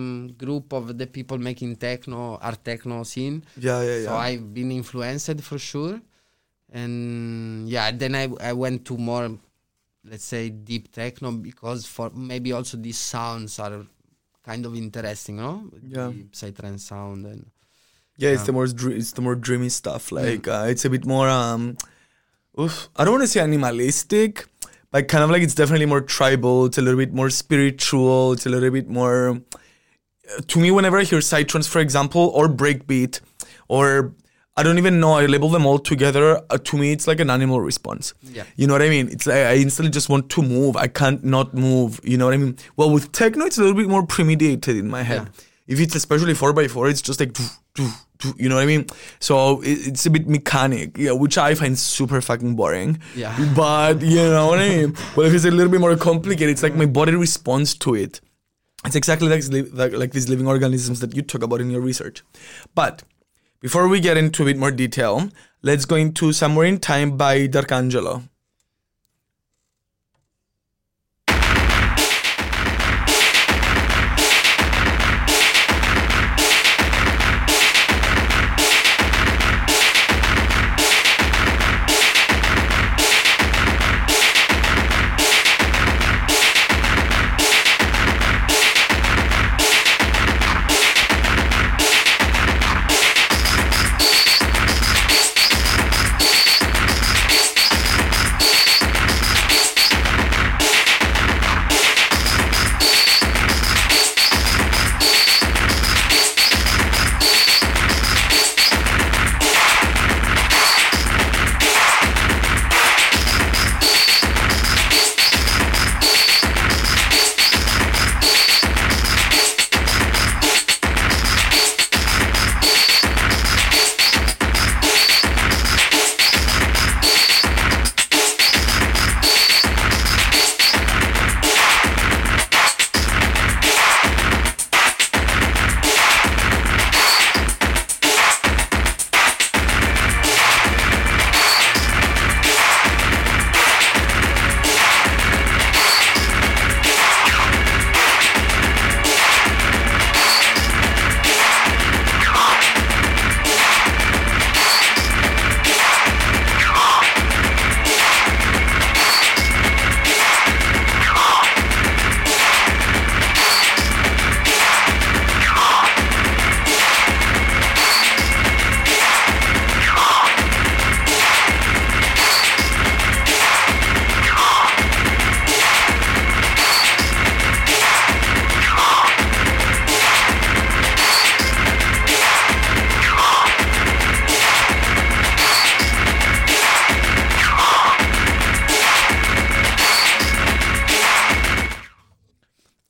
[0.43, 4.05] group of the people making techno art techno scene Yeah, yeah, yeah.
[4.07, 5.97] so I've been influenced for sure.
[6.71, 9.29] And yeah, then I, I went to more,
[10.09, 13.85] let's say, deep techno because for maybe also these sounds are
[14.45, 15.69] kind of interesting, no?
[15.81, 16.07] Yeah.
[16.07, 17.49] The psytrance sound and
[18.17, 20.11] Yeah, it's the more dr- it's the more dreamy stuff.
[20.11, 21.75] Like uh, it's a bit more um,
[22.59, 24.45] oof, I don't want to say animalistic,
[24.91, 26.65] but kind of like it's definitely more tribal.
[26.67, 28.33] It's a little bit more spiritual.
[28.33, 29.41] It's a little bit more.
[30.31, 33.19] uh, To me, whenever I hear psytrance, for example, or breakbeat,
[33.67, 34.13] or
[34.57, 36.41] I don't even know, I label them all together.
[36.49, 38.13] Uh, to me, it's like an animal response.
[38.23, 38.43] Yeah.
[38.55, 39.09] You know what I mean?
[39.09, 40.77] It's like I instantly just want to move.
[40.77, 41.99] I can't not move.
[42.03, 42.57] You know what I mean?
[42.77, 45.23] Well, with techno, it's a little bit more premeditated in my head.
[45.23, 45.43] Yeah.
[45.67, 47.89] If it's especially four by four, it's just like, doo, doo,
[48.19, 48.85] doo, you know what I mean?
[49.19, 53.01] So it, it's a bit mechanic, yeah, which I find super fucking boring.
[53.13, 53.35] Yeah.
[53.55, 54.95] But you know what I mean?
[55.17, 58.21] Well, if it's a little bit more complicated, it's like my body responds to it.
[58.85, 62.23] It's exactly like, like, like these living organisms that you talk about in your research.
[62.75, 63.03] But
[63.65, 65.27] before we get into a bit more detail,
[65.63, 68.21] let's go into Somewhere in Time by D'Arcangelo.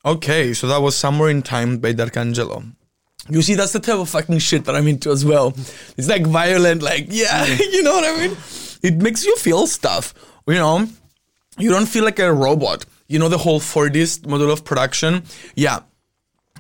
[0.06, 2.64] Okay, so that was Somewhere in Time by D'Arcangelo.
[3.28, 5.56] You see, that's the type of fucking shit that I'm into as well.
[5.98, 8.38] It's like violent, like, yeah, you know what I mean?
[8.84, 10.14] It makes you feel stuff,
[10.48, 10.88] you know?
[11.58, 12.86] You don't feel like a robot.
[13.08, 15.24] You know the whole Fordist model of production?
[15.56, 15.80] Yeah.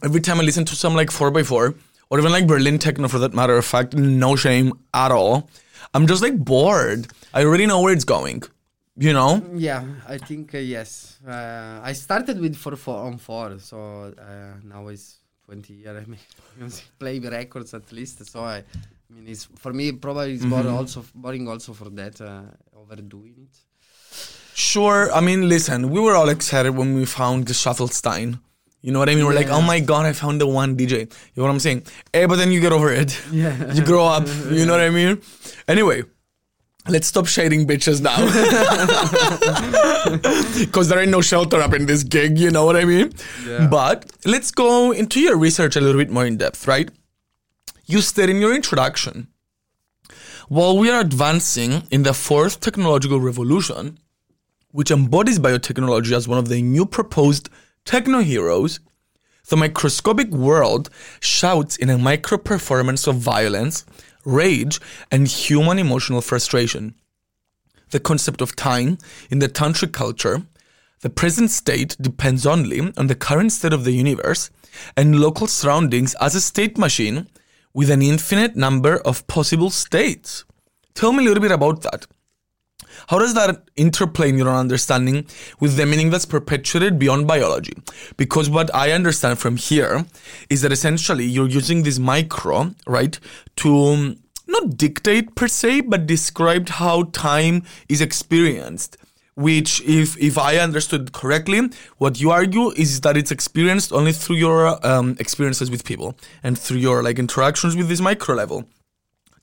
[0.03, 1.77] Every time I listen to some like 4x4,
[2.09, 5.51] or even like Berlin techno for that matter of fact, no shame at all,
[5.93, 7.07] I'm just like bored.
[7.31, 8.41] I already know where it's going,
[8.97, 9.41] you know?
[9.53, 11.19] Yeah, I think uh, yes.
[11.27, 16.05] Uh, I started with four four on four, so uh, now it's twenty years.
[16.07, 18.25] I mean, play records at least.
[18.25, 22.19] So I, I mean, it's for me probably it's boring also boring also for that
[22.21, 22.43] uh,
[22.75, 23.57] overdoing it.
[24.53, 25.11] Sure.
[25.11, 28.39] I mean, listen, we were all excited when we found the Shufflestein.
[28.81, 29.25] You know what I mean?
[29.25, 30.91] We're like, oh my god, I found the one DJ.
[30.99, 31.87] You know what I'm saying?
[32.13, 33.19] Eh, but then you get over it.
[33.31, 33.73] Yeah.
[33.73, 34.27] You grow up.
[34.49, 35.21] You know what I mean?
[35.67, 36.03] Anyway,
[36.87, 38.15] let's stop shading bitches now.
[40.59, 42.37] Because there ain't no shelter up in this gig.
[42.37, 43.11] You know what I mean?
[43.45, 43.67] Yeah.
[43.67, 46.89] But let's go into your research a little bit more in depth, right?
[47.85, 49.27] You said in your introduction,
[50.47, 53.97] while we are advancing in the fourth technological revolution,
[54.71, 57.49] which embodies biotechnology as one of the new proposed
[57.83, 58.79] techno heroes,
[59.49, 63.85] the microscopic world shouts in a micro performance of violence,
[64.25, 64.79] rage,
[65.11, 66.95] and human emotional frustration.
[67.91, 68.97] The concept of time
[69.29, 70.43] in the tantric culture,
[71.01, 74.49] the present state depends only on the current state of the universe
[74.97, 77.27] and local surroundings as a state machine
[77.73, 80.45] with an infinite number of possible states.
[80.95, 82.07] Tell me a little bit about that.
[83.07, 85.25] How does that interplay in your understanding
[85.59, 87.73] with the meaning that's perpetuated beyond biology?
[88.17, 90.05] Because what I understand from here
[90.49, 93.19] is that essentially you're using this micro, right,
[93.57, 98.97] to um, not dictate per se, but describe how time is experienced.
[99.37, 104.37] Which, if if I understood correctly, what you argue is that it's experienced only through
[104.37, 108.65] your um, experiences with people and through your like interactions with this micro level.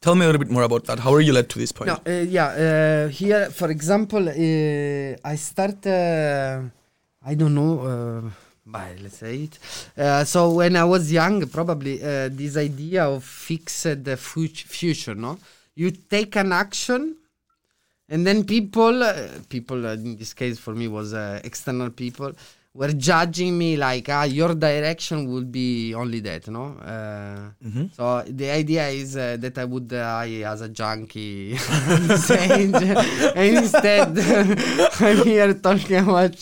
[0.03, 0.99] Tell me a little bit more about that.
[0.99, 1.87] How are you led to this point?
[1.87, 2.47] No, uh, yeah.
[3.07, 5.87] Uh, here, for example, uh, I start.
[5.87, 6.63] Uh,
[7.25, 7.73] I don't know.
[7.81, 8.31] Uh,
[8.67, 9.59] by let's say it.
[9.97, 13.87] Uh, so when I was young, probably this idea of fixed
[14.17, 15.15] fut- future.
[15.15, 15.39] No,
[15.77, 17.15] you take an action,
[18.09, 19.05] and then people,
[19.49, 21.13] people in this case for me was
[21.45, 22.33] external people,
[22.75, 26.49] were judging me like, ah, your direction would be only that.
[26.49, 26.65] No.
[26.79, 27.51] Uh,
[27.93, 31.53] so the idea is uh, that I would die as a junkie
[32.31, 34.19] and instead
[35.01, 36.35] I'm here talking about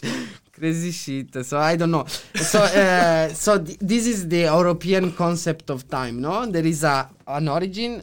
[0.52, 1.44] crazy shit.
[1.44, 2.04] So I don't know.
[2.34, 6.20] So uh, so th- this is the European concept of time.
[6.20, 8.02] No, there is a an origin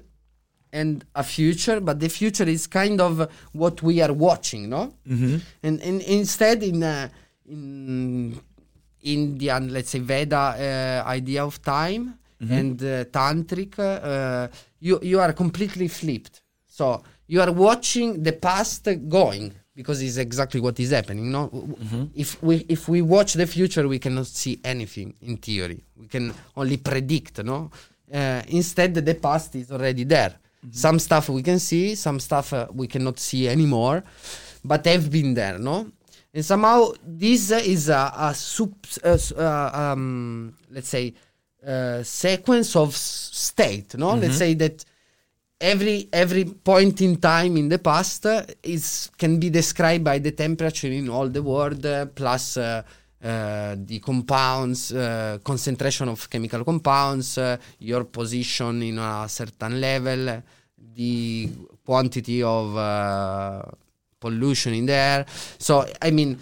[0.74, 4.70] and a future, but the future is kind of what we are watching.
[4.70, 5.38] No, Mm-hmm.
[5.64, 7.08] and, and instead in uh,
[7.48, 8.40] in
[9.04, 14.48] Indian, let's say Veda uh, idea of time and uh, tantric, uh,
[14.80, 16.42] you you are completely flipped.
[16.68, 21.32] So you are watching the past going because it's exactly what is happening.
[21.32, 21.76] No, w-
[22.14, 25.84] if we if we watch the future, we cannot see anything in theory.
[26.00, 27.44] We can only predict.
[27.44, 27.72] No,
[28.14, 30.34] uh, instead the past is already there.
[30.72, 34.04] Some stuff we can see, some stuff uh, we cannot see anymore,
[34.64, 35.58] but have been there.
[35.58, 35.88] No,
[36.38, 38.72] and somehow this is a, a sub,
[39.04, 41.12] uh, uh, um, let's say,
[41.66, 43.96] uh, sequence of state.
[43.96, 44.86] No, let's say that
[45.60, 50.32] every every point in time in the past uh, is can be described by the
[50.32, 52.84] temperature in all the world uh, plus uh,
[53.24, 54.92] uh, the compounds
[55.44, 57.40] concentration of chemical compounds
[57.80, 60.44] your position in a certain level
[60.94, 61.50] the
[61.84, 62.76] quantity of
[64.20, 65.26] pollution in the air.
[65.60, 66.38] So i mean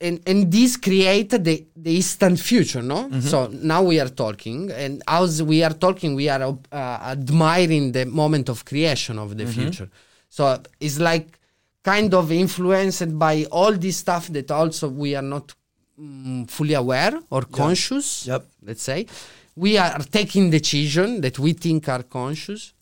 [0.00, 3.10] and, and this create the, the instant future no?
[3.20, 6.76] So now we are talking and as we are talking we are uh,
[7.14, 9.88] admiring the moment of creation of the future.
[10.28, 11.38] So it's like
[11.82, 15.54] kind of influenced by all this stuff that also we are not
[16.00, 18.44] mm, fully aware or conscious Yep.
[18.62, 19.06] let's say.
[19.56, 22.74] We are taking decision that we think are conscious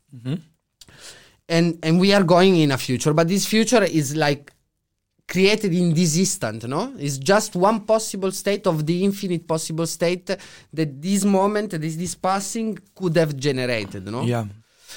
[1.48, 4.52] and and we are going in a future but this future is like
[5.26, 6.92] created in this instant no?
[6.98, 12.14] It's just one possible state of the infinite possible state that this moment this this
[12.14, 14.22] passing could have generated no?
[14.22, 14.46] Yeah.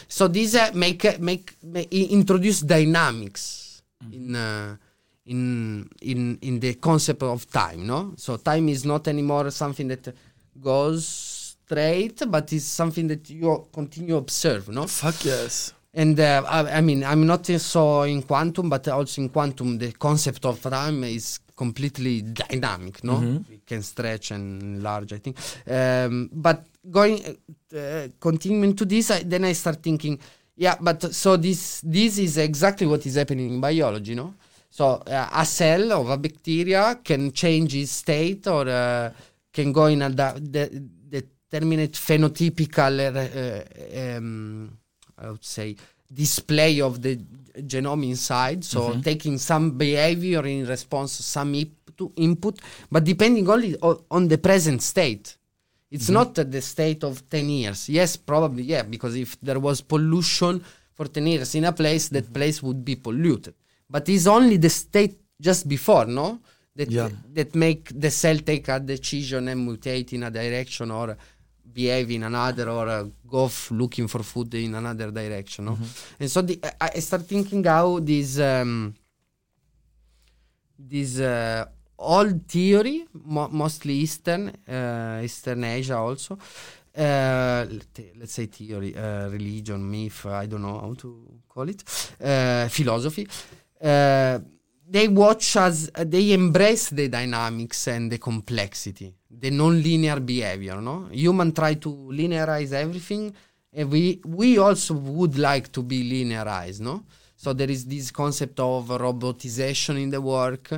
[0.07, 3.81] so these uh, make uh, make, make introduce dynamics
[4.11, 4.75] in uh,
[5.25, 8.13] in in in the concept of time no?
[8.17, 10.13] So time is not anymore something that
[10.59, 11.05] goes
[11.65, 14.87] straight but is something that you continue observe no?
[14.87, 15.73] Fuck yes.
[15.93, 19.91] And uh, I, I mean, I'm not so in quantum, but also in quantum, the
[19.93, 23.03] concept of time is completely dynamic.
[23.03, 23.37] No, Mm-hmm.
[23.49, 25.13] we can stretch and enlarge.
[25.13, 25.37] I think,
[25.69, 27.19] um, but going
[27.75, 30.19] uh, continuing to this, I, then I start thinking,
[30.55, 34.33] yeah, but so this this is exactly what is happening in biology, no?
[34.69, 39.11] So uh, a cell of a bacteria can change its state or uh,
[39.51, 40.69] can go in a da- de-
[41.09, 44.77] determinate phenotypical, uh, um,
[45.17, 45.75] I would say,
[46.13, 47.17] display of the
[47.57, 48.63] genome inside.
[48.63, 52.59] So taking some behavior in response to some ip- to input,
[52.91, 55.35] but depending only o- on the present state.
[55.89, 57.87] It's not uh, the state of 10 years.
[57.89, 60.61] Yes, probably, yeah, because if there was pollution
[60.93, 63.53] for 10 years in a place, that place would be polluted.
[63.89, 66.39] But it's only the state just before, no?
[66.75, 67.09] That, Yeah.
[67.33, 71.17] that make the cell take a decision and mutate in a direction or
[71.79, 73.03] behave in another or uh,
[73.35, 75.77] go f- looking for food in another direction, no?
[76.19, 76.55] And so the,
[76.85, 78.39] I, I start thinking how this...
[78.39, 78.95] Um,
[80.79, 81.65] this uh,
[81.97, 82.97] old theory,
[83.35, 86.37] mo- mostly Eastern, uh, Eastern Asia also.
[86.95, 91.09] Uh, let- let's say theory, uh, religion, myth, I don't know how to
[91.47, 91.81] call it,
[92.23, 93.27] uh, philosophy.
[94.89, 100.81] They watch as uh, they embrace the dynamics and the complexity, the non-linear behavior.
[100.81, 103.33] No, human try to linearize everything,
[103.73, 106.81] and we we also would like to be linearized.
[106.81, 107.03] No,
[107.35, 110.71] so there is this concept of robotization in the work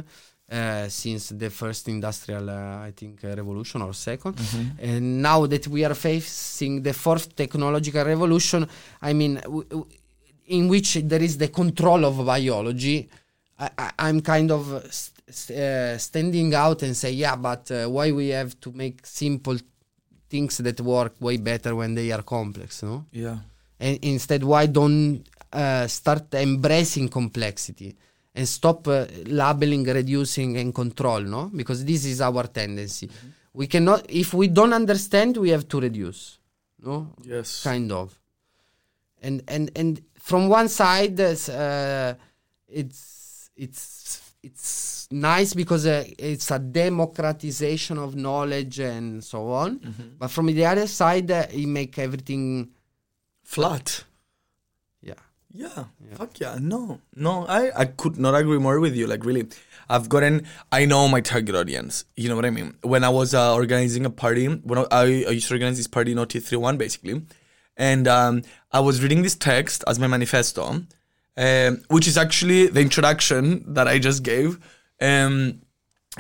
[0.51, 4.35] uh, since the first industrial, uh, I think, uh, revolution or 2nd
[4.81, 8.67] And now that we are facing the fourth technological revolution,
[9.01, 9.85] I mean, w- w-
[10.47, 13.07] in which there is the control of biology,
[13.59, 14.63] I, I, I'm kind of
[15.29, 19.05] uh, st- st- standing out and say, yeah, but uh, why we have to make
[19.05, 19.57] simple
[20.29, 23.05] things that work way better when they are complex, no?
[23.11, 23.37] Yeah.
[23.79, 25.23] and instead why don't
[25.53, 27.95] uh, start embracing complexity
[28.35, 33.09] and stop uh, labeling reducing and control no because this is our tendency
[33.53, 36.39] we cannot if we don't understand we have to reduce
[36.83, 37.63] no Yes.
[37.63, 38.19] kind of
[39.21, 42.13] and and and from one side uh,
[42.67, 49.79] it's it's it's nice because uh, it's a democratization of knowledge and so on
[50.17, 52.69] but from the other side uh, it make everything
[53.43, 54.03] Flat.
[55.01, 55.15] yeah
[55.51, 56.57] Yeah, fuck yeah.
[56.61, 59.07] No, no, I, I could not agree more with you.
[59.07, 59.47] Like, really,
[59.89, 62.05] I've gotten, I know my target audience.
[62.15, 62.77] You know what I mean?
[62.83, 66.11] When I was uh, organizing a party, when I, I used to organize this party
[66.11, 67.23] in OT31, basically,
[67.75, 70.83] and um, I was reading this text as my manifesto,
[71.39, 74.59] um, which is actually the introduction that I just gave.
[75.01, 75.61] Um,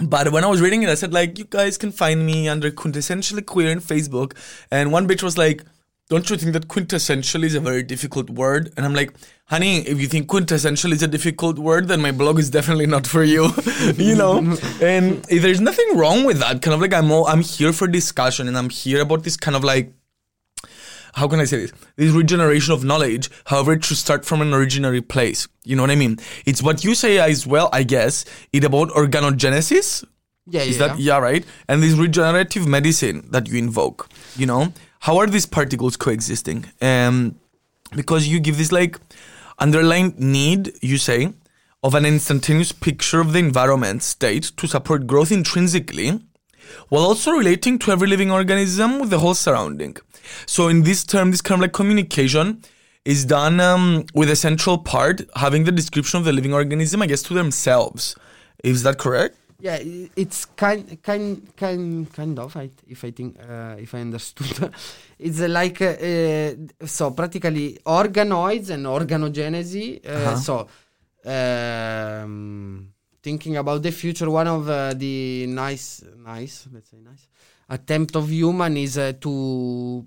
[0.01, 2.71] but when I was reading it, I said, like, you guys can find me under
[2.71, 4.33] quintessentially queer in Facebook.
[4.71, 5.63] And one bitch was like,
[6.07, 8.71] don't you think that quintessential is a very difficult word?
[8.77, 9.13] And I'm like,
[9.45, 13.05] honey, if you think quintessential is a difficult word, then my blog is definitely not
[13.05, 13.49] for you,
[13.95, 14.37] you know?
[14.81, 16.61] and there's nothing wrong with that.
[16.61, 19.57] Kind of like I'm all, I'm here for discussion and I'm here about this kind
[19.57, 19.91] of like,
[21.13, 21.73] how can I say this?
[21.95, 23.29] This regeneration of knowledge.
[23.45, 25.47] However, it should start from an originary place.
[25.63, 26.17] You know what I mean?
[26.45, 28.25] It's what you say as well, I guess.
[28.53, 30.03] It about organogenesis.
[30.47, 31.45] yeah Is yeah that yeah right?
[31.67, 36.65] And this regenerative medicine that you invoke, you know, how are these particles coexisting?
[36.81, 37.35] Um,
[37.95, 38.99] because you give this like
[39.59, 41.33] underlying need, you say,
[41.83, 46.19] of an instantaneous picture of the environment state to support growth intrinsically,
[46.89, 49.97] while also relating to every living organism with the whole surrounding.
[50.45, 52.61] So in this term, this kind of like communication
[53.05, 57.07] is done um, with a central part having the description of the living organism, I
[57.07, 58.15] guess, to themselves.
[58.63, 59.35] Is that correct?
[59.61, 59.77] yeah
[60.15, 64.71] it's kind kind kind kind of I, if i think uh, if i understood
[65.19, 70.35] it's like uh, uh, so practically organoids and organogenesis uh, Uh-huh.
[70.37, 70.53] so
[72.23, 77.27] um, thinking about the future one of uh, the nice nice let's say nice
[77.69, 80.05] attempt of human is uh, to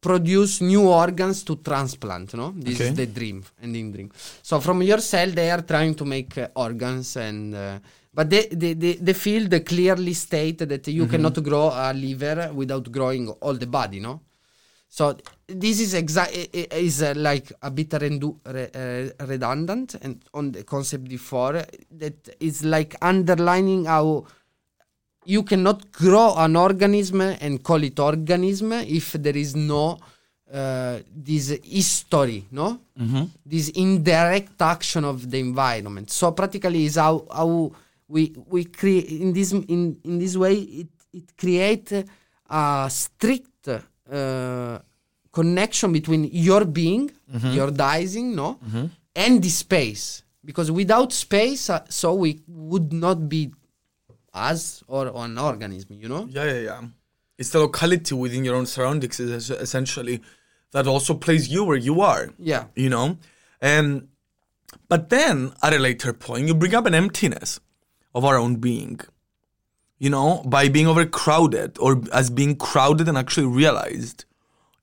[0.00, 2.52] produce new organs to transplant no?
[2.56, 2.88] This Okay.
[2.88, 4.10] is the dream ending dream.
[4.42, 7.78] So from your cell they are trying to make uh, organs and uh,
[8.12, 12.90] but they, they, they, the field clearly state that you cannot grow a liver without
[12.90, 14.20] growing all the body no
[14.96, 15.04] so
[15.46, 16.32] this is exact
[16.88, 21.54] is uh, like a bit rendu- re- uh, redundant and on the concept before
[22.02, 24.26] that is like underlining how
[25.24, 29.84] you cannot grow an organism and call it organism if there is no
[30.52, 32.80] uh, this history, no?
[33.46, 36.10] This indirect action of the environment.
[36.10, 37.70] So practically is how how
[38.08, 41.92] we we create in this in in this way it it create
[42.50, 43.68] a strict
[44.10, 44.78] uh,
[45.32, 47.10] connection between your being,
[47.42, 48.58] your Dasein, no,
[49.14, 50.22] and the space.
[50.44, 53.52] Because without space, uh, so we would not be
[54.32, 56.00] us or an organism.
[56.00, 56.26] You know.
[56.30, 56.80] Yeah, yeah, yeah.
[57.36, 60.20] It's the locality within your own surroundings, is essentially,
[60.72, 62.30] that also plays you where you are.
[62.38, 62.64] Yeah.
[62.74, 63.18] You know,
[63.60, 64.08] and
[64.88, 67.60] but then at a later point, you bring up an emptiness
[68.14, 69.00] of our own being.
[70.00, 74.24] You know, by being overcrowded or as being crowded and actually realized.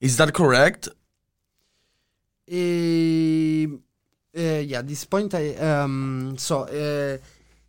[0.00, 0.88] Is that correct?
[2.50, 3.82] Um,
[4.36, 7.18] uh, yeah, this point I um so uh,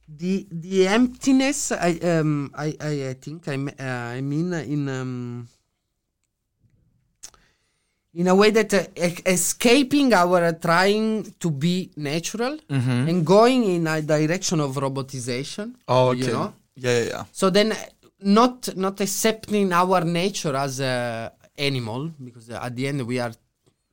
[0.07, 5.47] the the emptiness I um I I, I think I uh, I mean in um
[8.13, 8.83] in a way that uh,
[9.25, 15.75] escaping our uh, trying to be natural and going in a direction of robotization.
[15.87, 16.53] Oh, you know?
[16.75, 17.23] Yeah, yeah, yeah.
[17.31, 17.73] So then,
[18.21, 23.33] not not accepting our nature as a animal because at the end we are,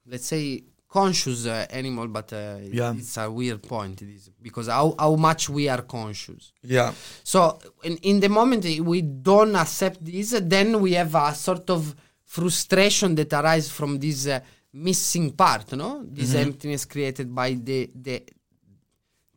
[0.07, 2.95] let's say, conscious uh, animal, but uh, Yeah.
[2.97, 4.03] it's a weird point.
[4.03, 6.53] It is because how how much we are conscious.
[6.63, 6.93] Yeah.
[7.25, 11.95] So in, in the moment we don't accept this, then we have a sort of
[12.25, 14.41] frustration that arises from this uh,
[14.73, 16.05] missing part, no?
[16.05, 18.23] This emptiness created by the the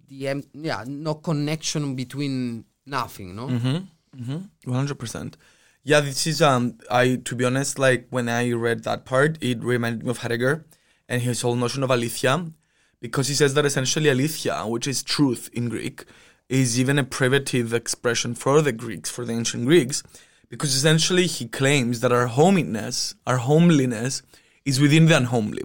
[0.08, 3.48] the em- yeah no connection between nothing, no?
[3.48, 5.38] One hundred percent.
[5.84, 6.78] Yeah, this is um.
[6.92, 10.66] I to be honest, like when I read that part, it reminded me of Heidegger
[11.08, 12.52] and his whole notion of aletheia,
[13.00, 16.06] because he says that essentially aletheia, which is truth in Greek,
[16.50, 20.04] is even a privative expression for the Greeks, for the ancient Greeks,
[20.50, 24.22] because essentially he claims that our hominess, our homeliness,
[24.66, 25.64] is within the unhomely.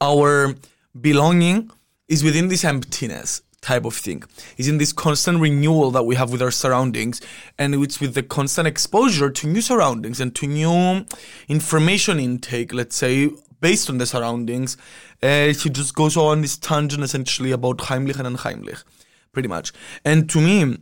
[0.00, 0.54] our
[0.98, 1.70] belonging
[2.08, 4.22] is within this emptiness type of thing.
[4.58, 7.20] Is in this constant renewal that we have with our surroundings,
[7.58, 11.06] and it's with the constant exposure to new surroundings and to new
[11.48, 12.72] information intake.
[12.74, 14.76] Let's say based on the surroundings,
[15.22, 18.84] uh, he just goes on this tangent essentially about Heimlich and Unheimlich,
[19.32, 19.72] pretty much.
[20.04, 20.76] And to me,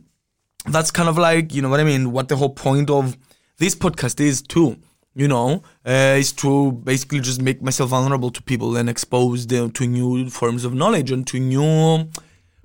[0.65, 2.11] that's kind of like you know what I mean.
[2.11, 3.17] What the whole point of
[3.57, 4.77] this podcast is too.
[5.15, 9.69] You know, uh, is to basically just make myself vulnerable to people and expose them
[9.77, 12.09] to new forms of knowledge and to new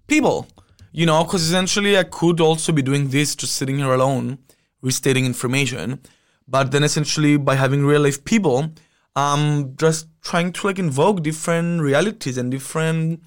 [0.08, 0.46] people.
[0.90, 4.38] You know, because essentially I could also be doing this just sitting here alone,
[4.80, 6.00] restating information,
[6.48, 8.72] but then essentially by having real life people,
[9.14, 13.22] I'm just trying to like invoke different realities and different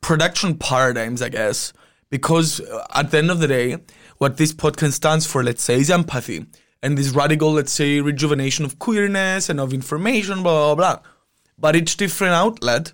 [0.00, 1.72] production paradigms, I guess.
[2.10, 3.76] Because uh, at the end of the day,
[4.18, 6.46] what this podcast stands for, let's say, is empathy.
[6.82, 11.02] And this radical, let's say, rejuvenation of queerness and of information, blah, blah, blah.
[11.58, 12.92] But each different outlet,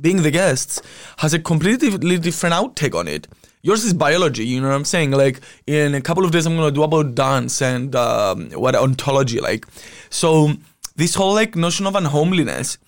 [0.00, 0.80] being the guests,
[1.18, 3.26] has a completely different outtake on it.
[3.62, 5.10] Yours is biology, you know what I'm saying?
[5.10, 9.40] Like, in a couple of days, I'm to do about dance and um, what ontology,
[9.40, 9.66] like.
[10.08, 10.52] So,
[10.94, 12.78] this whole, like, notion of unhomeliness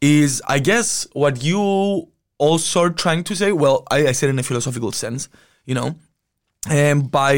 [0.00, 2.08] is, I guess, what you
[2.38, 3.50] also are trying to say.
[3.50, 5.28] Well, I, I said in a philosophical sense,
[5.64, 5.96] you know
[6.70, 7.34] um, by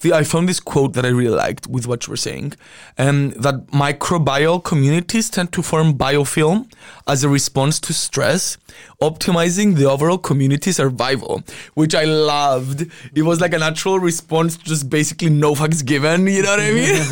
[0.00, 2.54] the I found this quote that I really liked with what you were saying,
[2.98, 6.70] um, that microbial communities tend to form biofilm
[7.06, 8.58] as a response to stress,
[9.02, 11.42] optimizing the overall community survival,
[11.74, 12.86] which I loved.
[13.14, 16.26] It was like a natural response just basically no fucks given.
[16.26, 17.02] You know what I mean?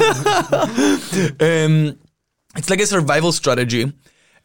[1.90, 1.98] um,
[2.56, 3.92] it's like a survival strategy.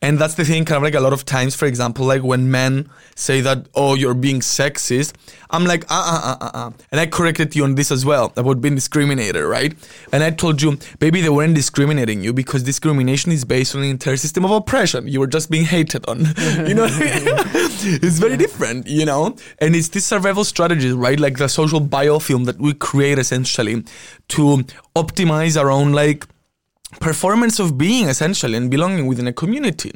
[0.03, 2.49] And that's the thing, kind of like a lot of times, for example, like when
[2.49, 5.13] men say that, oh, you're being sexist,
[5.51, 6.71] I'm like, uh uh uh uh uh.
[6.91, 9.75] And I corrected you on this as well, about being discriminated, right?
[10.11, 13.89] And I told you, baby, they weren't discriminating you because discrimination is based on an
[13.89, 15.07] entire system of oppression.
[15.07, 16.19] You were just being hated on.
[16.67, 17.23] you know what I mean?
[18.01, 19.35] it's very different, you know?
[19.59, 21.19] And it's this survival strategy, right?
[21.19, 23.83] Like the social biofilm that we create essentially
[24.29, 24.63] to
[24.95, 26.25] optimize our own, like,
[26.99, 29.93] performance of being essentially and belonging within a community,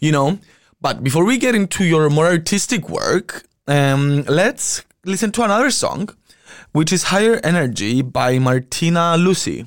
[0.00, 0.38] you know.
[0.80, 6.10] But before we get into your more artistic work, um, let's listen to another song,
[6.72, 9.66] which is Higher Energy by Martina Lucy.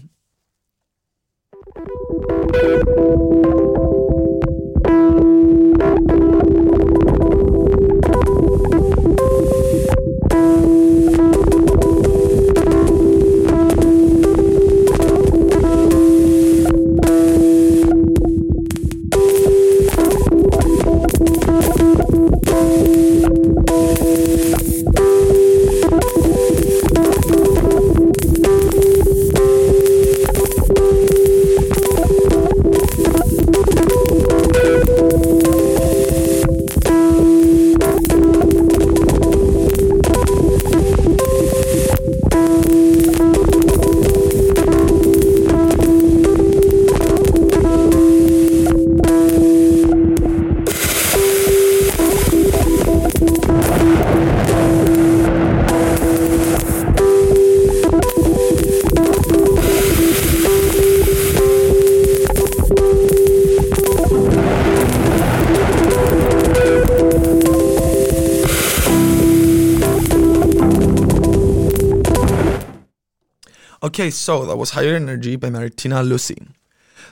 [73.87, 76.35] Okay, so that was Higher Energy by Martina Lucy.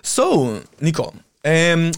[0.01, 1.13] So, Nico,
[1.45, 1.91] um,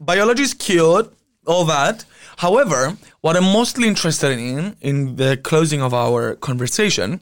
[0.00, 1.08] biology is cute,
[1.46, 2.04] all that.
[2.38, 7.20] However, what I'm mostly interested in, in the closing of our conversation,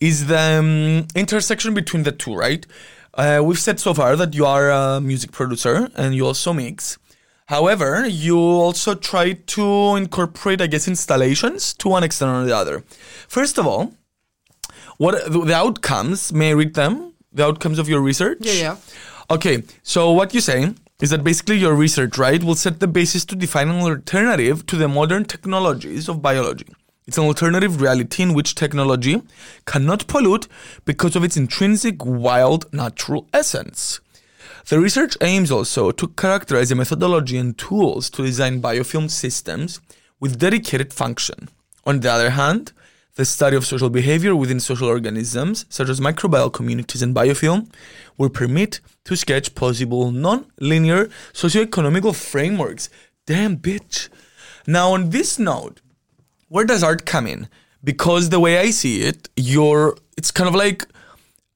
[0.00, 2.66] is the um, intersection between the two, right?
[3.14, 6.98] Uh, we've said so far that you are a music producer and you also mix.
[7.46, 12.82] However, you also try to incorporate, I guess, installations to one extent or the other.
[13.28, 13.92] First of all,
[14.98, 16.32] what the the outcomes?
[16.32, 17.12] May I read them?
[17.32, 18.38] The outcomes of your research?
[18.40, 18.76] Yeah, yeah.
[19.30, 23.24] Okay, so what you say is that basically your research, right, will set the basis
[23.26, 26.66] to define an alternative to the modern technologies of biology.
[27.06, 29.22] It's an alternative reality in which technology
[29.64, 30.48] cannot pollute
[30.84, 34.00] because of its intrinsic wild natural essence.
[34.68, 39.80] The research aims also to characterize a methodology and tools to design biofilm systems
[40.18, 41.48] with dedicated function.
[41.84, 42.72] On the other hand,
[43.16, 47.68] the study of social behavior within social organisms, such as microbial communities and biofilm,
[48.16, 52.88] will permit to sketch possible non-linear socio-economical frameworks.
[53.26, 54.08] Damn, bitch.
[54.66, 55.80] Now, on this note,
[56.48, 57.48] where does art come in?
[57.82, 60.86] Because the way I see it, you're it's kind of like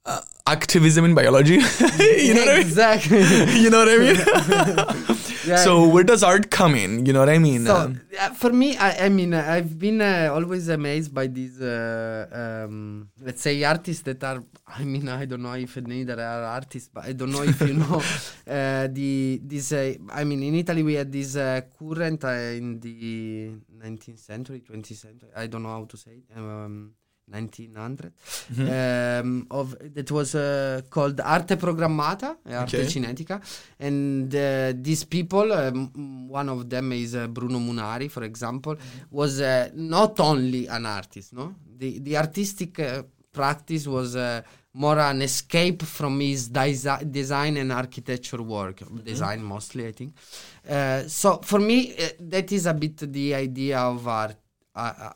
[0.05, 0.21] uh,
[0.57, 1.55] activism in biology.
[2.27, 2.67] you know what I mean?
[2.67, 3.23] exactly.
[3.63, 5.17] You know what I mean?
[5.51, 5.57] Yeah.
[5.67, 7.07] so where does art come in?
[7.07, 7.63] You know what I mean?
[7.65, 11.27] So Um, uh, for me, I, I mean, uh, I've been uh, always amazed by
[11.29, 14.41] these, uh, um, let's say, artists that are.
[14.81, 17.75] I mean, I don't know if neither are artists, but I don't know if you
[17.83, 17.99] know
[18.57, 19.73] uh, the this.
[19.73, 22.97] Uh, I mean, in Italy we had this uh, current uh, in the
[23.85, 25.31] 19th century, 20th century.
[25.35, 26.13] I don't know how to say.
[26.21, 26.93] It, um,
[27.31, 28.13] 1900
[28.59, 32.87] um, of that was uh, called arte programmata arte Okay.
[32.87, 33.41] cinetica.
[33.79, 38.77] And uh, these people um, one of them is uh, Bruno Munari for example
[39.11, 41.55] was uh, not only an artist no?
[41.79, 43.03] The the artistic uh,
[43.33, 48.83] practice was uh, more an escape from his desi- design and architecture work.
[49.05, 50.13] Design mostly i think.
[51.09, 51.79] So for me
[52.33, 54.37] that is a bit the idea of art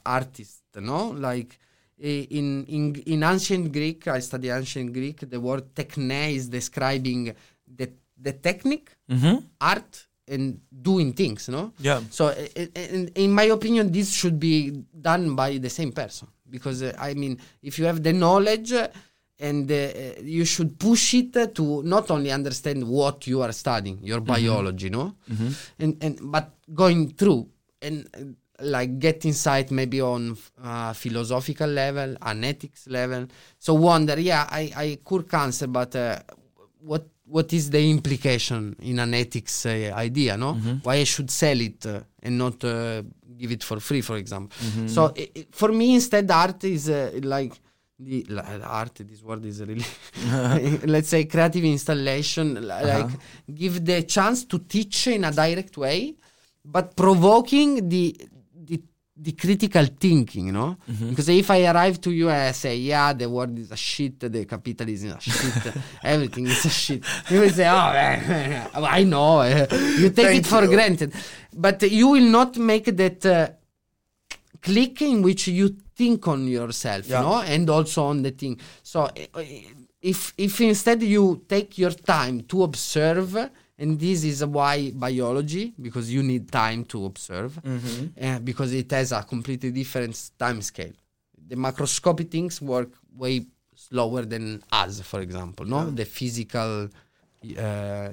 [0.04, 1.08] artist no?
[1.10, 1.58] Like
[1.98, 7.32] in, in in ancient greek i study ancient greek the word techne is describing
[7.78, 7.88] the
[8.20, 9.42] the technique mhm.
[9.60, 11.72] art and doing things no?
[11.78, 12.00] Yeah.
[12.10, 14.70] so i- i- in, in my opinion this should be
[15.08, 16.28] done by the same person.
[16.48, 18.88] Because uh, i mean if you have the knowledge uh,
[19.38, 19.88] and uh,
[20.22, 25.14] you should push it to not only understand what you are studying your biology no?
[25.78, 27.48] And and but going through
[27.82, 27.96] and
[28.60, 33.26] like get insight maybe on uh, philosophical level an ethics level.
[33.58, 36.18] So wonder yeah i i cure cancer but uh,
[36.80, 40.54] what what is the implication in an ethics uh, idea no?
[40.82, 43.02] Why i should sell it uh, and not uh,
[43.36, 44.54] give it for free for example.
[44.86, 47.54] So i i- for me instead art is uh, like
[47.98, 48.26] the
[48.62, 49.84] art this word is really
[50.94, 53.10] let's say creative installation li- like
[53.54, 56.14] give the chance to teach in a direct way
[56.64, 58.16] but provoking the
[59.16, 60.76] the critical thinking, you know?
[61.10, 64.18] Because if I arrive to you and I say, yeah, the world is a shit,
[64.18, 69.04] the capitalism is a shit, everything is a shit, you will say, oh, man, I
[69.04, 69.66] know, eh,
[70.00, 70.68] you take Thank it for you.
[70.68, 71.14] granted.
[71.52, 73.48] But you will not make that uh,
[74.60, 77.20] click in which you think on yourself, Yeah.
[77.20, 78.58] you know, and also on the thing.
[78.82, 79.10] So uh,
[80.02, 86.12] if if instead you take your time to observe, and this is why biology, because
[86.12, 87.58] you need time to observe,
[88.20, 90.92] uh, because it has a completely different time scale.
[91.48, 95.66] The macroscopic things work way slower than us, for example.
[95.66, 96.88] No, the physical.
[97.58, 98.08] Uh,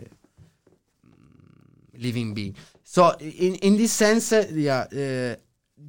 [2.01, 2.55] living being.
[2.83, 5.35] So in in this sense, uh, yeah, uh,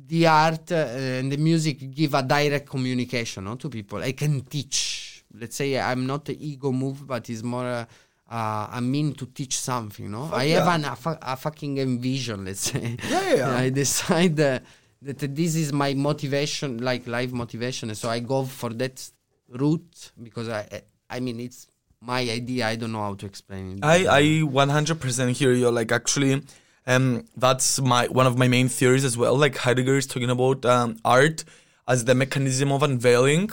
[0.07, 3.99] the art and the music give a direct communication no, to people.
[4.03, 5.25] I can teach.
[5.35, 7.87] Let's say I'm not an ego move, but it's more
[8.33, 10.11] uh, a mean to teach something.
[10.11, 12.47] No, I have an, a, fu- a fucking envision.
[12.47, 12.97] Let's say.
[13.11, 13.57] Yeah, yeah, yeah.
[13.65, 14.61] I decide uh,
[15.03, 19.11] that this is my motivation, like life motivation, and so I go for that
[19.51, 21.67] route because I, I mean, it's
[22.01, 22.67] my idea.
[22.67, 23.85] I don't know how to explain it.
[23.85, 25.71] I, I 100% hear you.
[25.71, 26.43] Like, actually,
[26.87, 29.37] um, that's my one of my main theories as well.
[29.37, 31.45] Like, Heidegger is talking about um, art
[31.87, 33.51] as the mechanism of unveiling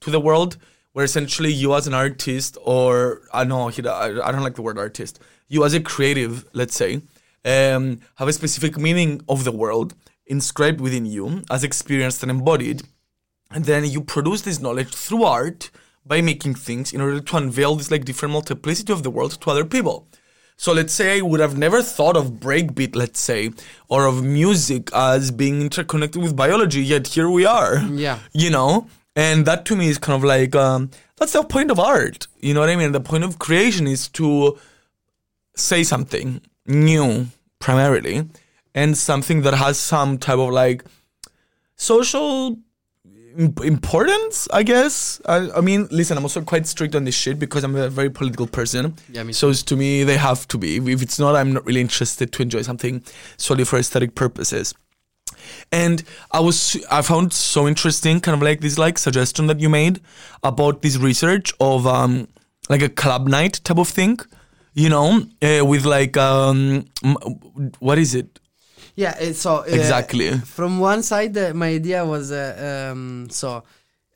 [0.00, 0.56] to the world,
[0.92, 4.78] where essentially you as an artist, or I know I, I don't like the word
[4.78, 7.02] artist, you as a creative, let's say,
[7.44, 9.94] um, have a specific meaning of the world
[10.26, 12.82] inscribed within you as experienced and embodied.
[13.50, 15.70] And then you produce this knowledge through art
[16.06, 19.50] by making things in order to unveil this like different multiplicity of the world to
[19.50, 20.06] other people.
[20.56, 23.50] So let's say I would have never thought of breakbeat, let's say,
[23.88, 27.78] or of music as being interconnected with biology, yet here we are.
[27.78, 28.18] Yeah.
[28.32, 28.86] You know?
[29.16, 32.26] And that to me is kind of like um, that's the point of art.
[32.40, 32.92] You know what I mean?
[32.92, 34.58] The point of creation is to
[35.56, 37.26] say something new
[37.58, 38.28] primarily,
[38.74, 40.84] and something that has some type of like
[41.76, 42.58] social
[43.36, 45.20] importance, I guess.
[45.26, 48.10] I, I mean, listen, I'm also quite strict on this shit because I'm a very
[48.10, 48.96] political person.
[49.10, 50.76] Yeah, me so it's, to me, they have to be.
[50.76, 53.02] If it's not, I'm not really interested to enjoy something
[53.36, 54.74] solely for aesthetic purposes.
[55.72, 59.68] And I was, I found so interesting, kind of like this like suggestion that you
[59.68, 60.00] made
[60.42, 62.28] about this research of um
[62.68, 64.18] like a club night type of thing,
[64.74, 66.84] you know, uh, with like um
[67.80, 68.40] what is it
[68.96, 70.30] Yeah, so uh, exactly?
[70.38, 73.62] From one side, uh, my idea was uh, um, so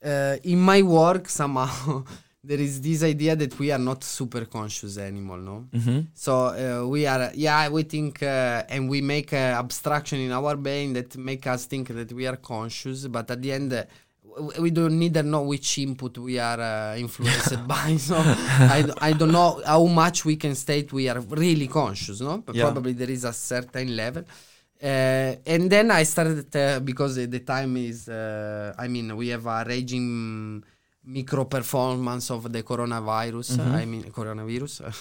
[0.03, 2.03] uh, in my work somehow
[2.47, 5.57] there is this idea that we are not super conscious anymore, no.
[5.73, 10.31] hmm So uh, we are, yeah, we think uh, and we make uh, abstraction in
[10.39, 13.73] our brain that make us think that we are conscious, but at the end.
[13.73, 13.83] Uh,
[14.59, 18.17] we don't neither know which input we are uh, influenced by so
[18.77, 22.33] I, d- I don't know how much we can state we are really conscious no
[22.45, 22.63] but Yeah.
[22.65, 24.23] probably there is a certain level
[24.83, 28.09] uh, and then I started uh, because the time is.
[28.09, 30.61] Uh, I mean, we have a raging
[31.05, 33.59] micro performance of the coronavirus.
[33.59, 34.91] I mean, coronavirus.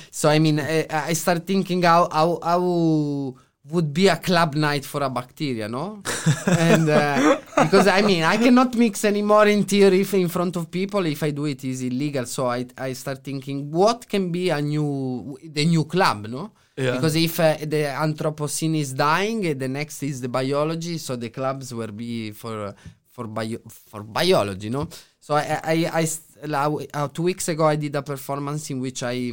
[0.10, 3.34] so I mean, uh, I start thinking how how how
[3.68, 6.02] would be a club night for a bacteria, no?
[6.46, 10.70] and uh, because I mean, I cannot mix anymore in theory if in front of
[10.70, 11.04] people.
[11.06, 12.26] If I do it, is illegal.
[12.26, 16.52] So I I start thinking what can be a new the new club, no?
[16.76, 16.92] Yeah.
[16.92, 20.96] Because if uh, the Anthropocene is dying, the next is the biology.
[20.96, 22.72] So the clubs will be for uh,
[23.20, 24.88] for bio for biology, no.
[25.20, 26.08] So I I, I
[26.46, 29.32] la- uh, two weeks ago I did a performance in which I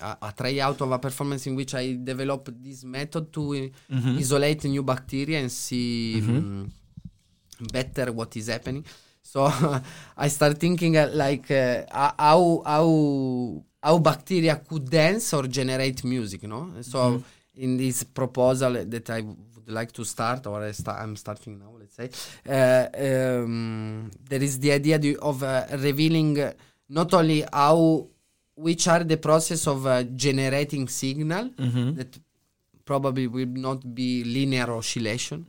[0.00, 3.42] a, a tryout of a performance in which I developed this method to
[3.90, 6.70] uh, isolate new bacteria and see mm,
[7.72, 8.84] better what is happening.
[9.22, 9.50] So
[10.16, 11.82] I start thinking uh, like uh,
[12.18, 16.70] how how how bacteria could dance or generate music, no?
[16.82, 17.22] So
[17.56, 21.72] in this proposal that I would like to start, or I sta- I'm starting now,
[21.98, 22.10] say,
[22.48, 26.38] uh, um, there is the idea of uh, revealing
[26.88, 28.06] not only how
[28.54, 31.50] which are the process of uh, generating signal
[31.96, 32.18] that
[32.84, 35.44] probably will not be linear oscillation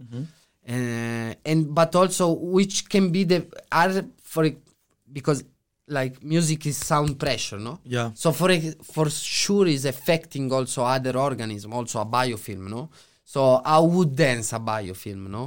[0.68, 4.62] uh, and but also which can be the are for it-
[5.12, 5.44] because
[5.88, 7.80] like music is sound pressure no?
[7.86, 8.12] Yeah.
[8.14, 8.50] so for
[8.84, 12.90] for sure is affecting also other organism also a biofilm no
[13.32, 15.44] so how would dance a biofilm no?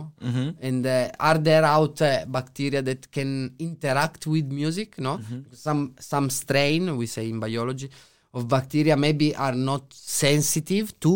[0.66, 5.12] And uh, are there out uh, bacteria that can interact with music no?
[5.66, 7.88] Some some strain we say in biology
[8.36, 11.12] of bacteria maybe are not sensitive to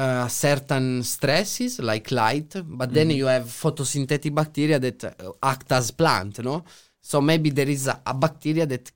[0.00, 5.12] uh, certain stresses like light, but then you have photosynthetic bacteria that uh,
[5.52, 6.64] act as plant, no?
[7.10, 8.86] So maybe there is a, a bacteria that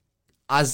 [0.49, 0.69] has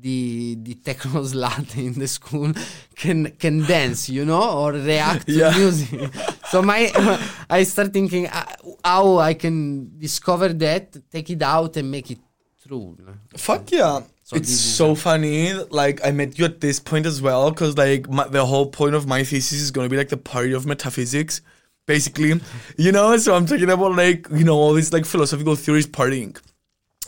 [0.00, 2.52] the the techno slut in the school
[2.96, 5.50] can can dance, you know, or react Yeah.
[5.52, 6.10] to music.
[6.50, 6.90] so my
[7.50, 8.44] I start thinking uh,
[8.84, 12.18] how I can discover that, take it out, and make it
[12.66, 12.96] true.
[13.36, 14.00] Fuck yeah.
[14.22, 15.52] So it's so funny.
[15.70, 18.94] Like I met you at this point as well, because like my, the whole point
[18.94, 21.40] of my thesis is going to be like the party of metaphysics,
[21.86, 22.40] basically.
[22.76, 26.38] you know, so I'm talking about like you know all these like philosophical theories partying,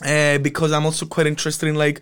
[0.03, 2.01] uh, because I'm also quite interested in like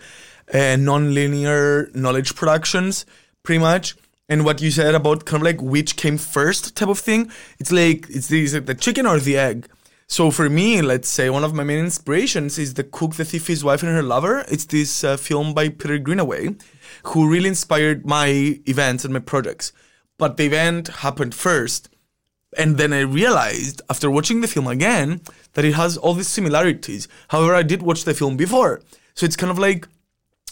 [0.53, 3.05] uh, non-linear knowledge productions,
[3.43, 3.95] pretty much.
[4.29, 7.71] And what you said about kind of like which came first type of thing, it's
[7.71, 9.67] like it's the, is it the chicken or the egg.
[10.07, 13.47] So for me, let's say one of my main inspirations is the cook, the thief,
[13.47, 14.43] his wife, and her lover.
[14.49, 16.55] It's this uh, film by Peter Greenaway,
[17.03, 19.71] who really inspired my events and my projects.
[20.17, 21.89] But the event happened first,
[22.57, 25.21] and then I realized after watching the film again
[25.53, 27.07] that it has all these similarities.
[27.29, 28.81] However, I did watch the film before,
[29.13, 29.87] so it's kind of like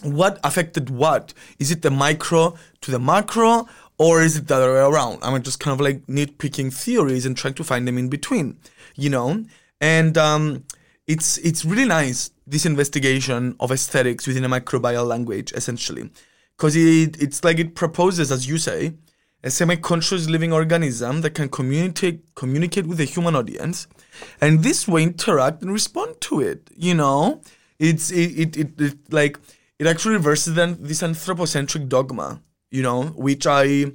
[0.03, 1.33] what affected what?
[1.59, 5.19] Is it the micro to the macro, or is it the other way around?
[5.21, 8.57] I'm just kind of like nitpicking theories and trying to find them in between,
[8.95, 9.43] you know.
[9.81, 10.63] And um,
[11.07, 16.09] it's it's really nice this investigation of aesthetics within a microbial language, essentially,
[16.57, 18.93] because it it's like it proposes, as you say,
[19.43, 23.87] a semi-conscious living organism that can communicate communicate with the human audience,
[24.39, 26.69] and this way interact and respond to it.
[26.75, 27.41] You know,
[27.79, 29.39] it's it it, it, it like
[29.79, 32.41] it actually reverses then this anthropocentric dogma.
[32.69, 33.91] You know, which I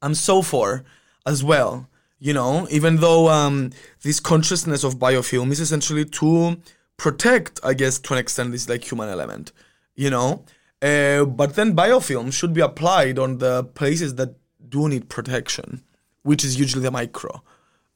[0.00, 0.84] am so for
[1.26, 1.88] as well.
[2.20, 6.58] You know, even though um, this consciousness of biofilm is essentially to
[6.96, 9.50] protect, I guess, to an extent, this like human element.
[9.96, 10.44] You know,
[10.82, 14.36] uh, but then biofilm should be applied on the places that
[14.68, 15.82] do need protection,
[16.22, 17.42] which is usually the micro.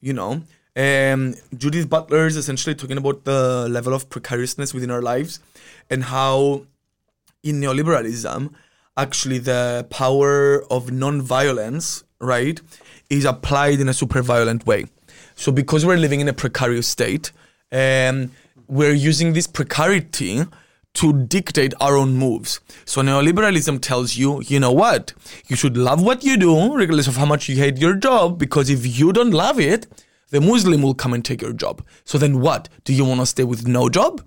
[0.01, 0.41] You know,
[0.75, 5.39] Um, Judith Butler is essentially talking about the level of precariousness within our lives
[5.89, 6.65] and how
[7.43, 8.53] in neoliberalism,
[8.97, 12.61] actually the power of non-violence, right,
[13.09, 14.85] is applied in a super violent way.
[15.35, 17.31] So because we're living in a precarious state,
[17.71, 18.31] um,
[18.67, 20.43] we're using this precarity
[20.93, 22.59] to dictate our own moves.
[22.85, 25.13] So neoliberalism tells you, you know what?
[25.47, 28.69] You should love what you do, regardless of how much you hate your job, because
[28.69, 29.87] if you don't love it,
[30.29, 31.81] the Muslim will come and take your job.
[32.03, 32.69] So then what?
[32.83, 34.21] Do you want to stay with no job?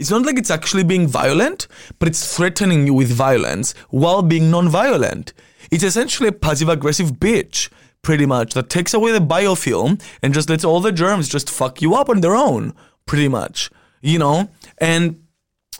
[0.00, 4.50] It's not like it's actually being violent, but it's threatening you with violence while being
[4.50, 5.34] non-violent.
[5.70, 7.68] It's essentially a passive-aggressive bitch,
[8.00, 11.82] pretty much, that takes away the biofilm and just lets all the germs just fuck
[11.82, 12.72] you up on their own,
[13.04, 13.70] pretty much.
[14.00, 14.48] You know?
[14.78, 15.22] And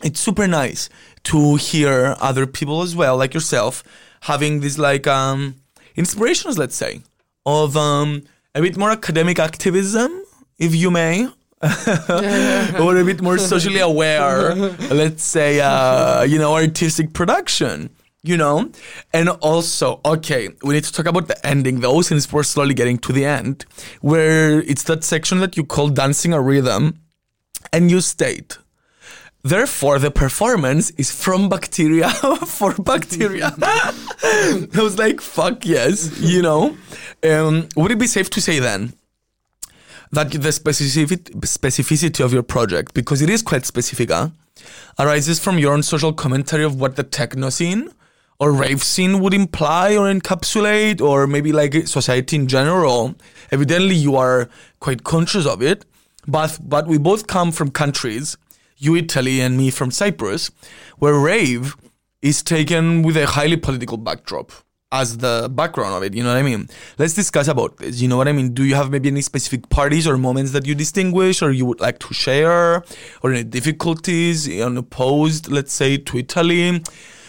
[0.03, 0.91] it's super nice
[1.25, 3.83] to hear other people as well, like yourself,
[4.23, 5.57] having these like um
[5.97, 7.01] inspirations, let's say,
[7.47, 8.23] of um
[8.55, 10.11] a bit more academic activism,
[10.59, 11.29] if you may.
[11.63, 17.91] Or a bit more socially aware, let's say, uh, you know, artistic production,
[18.23, 18.71] you know?
[19.13, 22.99] And also, okay, we need to talk about the ending though, since we're slowly getting
[22.99, 23.67] to the end,
[24.01, 27.01] where it's that section that you call dancing a rhythm,
[27.73, 28.59] and you state,
[29.43, 32.11] Therefore, the performance is from bacteria
[32.47, 33.55] for bacteria.
[33.63, 36.77] I was like, fuck yes, you know?
[37.23, 38.93] Um, would it be safe to say then
[40.13, 44.31] that the specific, specificity of your project, because it is quite specific, huh,
[44.99, 47.91] arises from your own social commentary of what the techno scene
[48.39, 53.15] or rave scene would imply or encapsulate, or maybe like society in general?
[53.53, 54.49] Evidently, you are
[54.81, 55.85] quite conscious of it,
[56.27, 58.37] but, but we both come from countries
[58.79, 60.51] you Italy and me from Cyprus,
[60.99, 61.77] where rave
[62.23, 64.53] is taken with a highly political backdrop
[64.93, 66.15] as the background of it.
[66.15, 66.69] You know what I mean?
[66.99, 68.01] Let's discuss about this.
[68.01, 68.53] You know what I mean?
[68.53, 71.81] Do you have maybe any specific parties or moments that you distinguish or you would
[71.81, 72.83] like to share
[73.23, 76.83] or any difficulties unopposed, let's say, to Italy?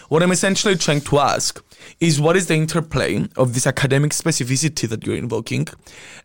[0.09, 1.63] What I'm essentially trying to ask
[1.99, 5.67] is what is the interplay of this academic specificity that you're invoking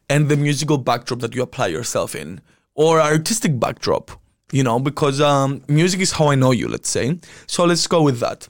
[0.08, 2.40] and the musical backdrop that you apply yourself in
[2.74, 4.10] or artistic backdrop?
[4.52, 7.18] you know, because um, music is how I know you, let's say.
[7.46, 8.48] So let's go with that.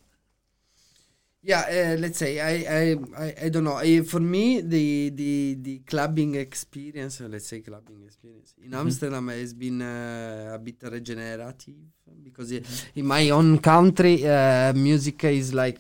[1.47, 1.63] Yeah,
[1.95, 2.83] uh, let's say I, I,
[3.25, 3.79] I, I don't know.
[3.79, 9.29] Uh, for me, the the the clubbing experience, uh, let's say clubbing experience in Amsterdam
[9.29, 11.79] has been uh, a bit regenerative
[12.27, 12.63] because i-
[12.99, 15.79] in my own country, uh, music is like,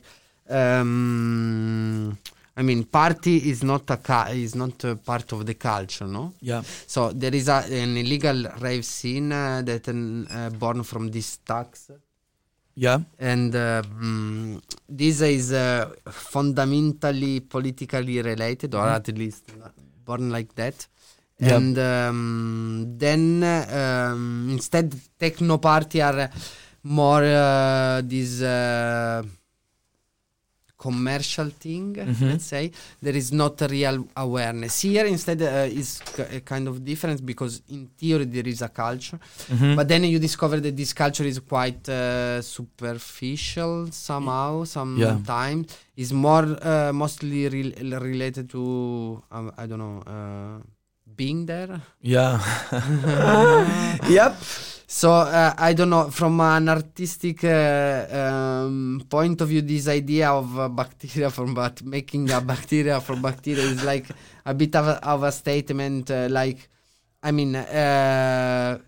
[0.48, 2.16] um,
[2.56, 6.32] I mean, party is not a ca- is not a part of the culture, no.
[6.40, 6.62] Yeah.
[6.86, 11.90] So there is a, an illegal rave scene uh, that uh, born from this tax
[12.76, 12.98] Yeah.
[13.18, 19.44] and uh, mm, this is uh, fundamentally politically related or at least
[20.04, 20.86] born like that
[21.38, 21.56] Yeah.
[21.56, 26.30] and um, then um, instead techno party are
[26.82, 29.22] more uh, this uh,
[30.86, 31.84] commercial thing
[32.30, 32.64] let's say
[33.06, 37.20] there is not a real awareness here instead uh, is k- a kind of difference
[37.32, 39.18] because in theory there is a culture
[39.52, 39.72] Mm-hmm.
[39.78, 45.66] but then you discover that this culture is quite uh, superficial somehow sometimes
[45.96, 48.62] is more uh, mostly rel related to
[49.34, 50.56] um, i don't know uh,
[51.20, 51.72] being there
[52.14, 52.34] Yeah.
[54.18, 54.34] yep.
[54.86, 60.30] So uh, I don't know from an artistic uh, um, point of view, this idea
[60.30, 64.06] of uh, bacteria from but making a bacteria from bacteria is like
[64.44, 66.10] a bit of a, of a statement.
[66.10, 66.68] Uh, like,
[67.22, 68.78] I mean, uh,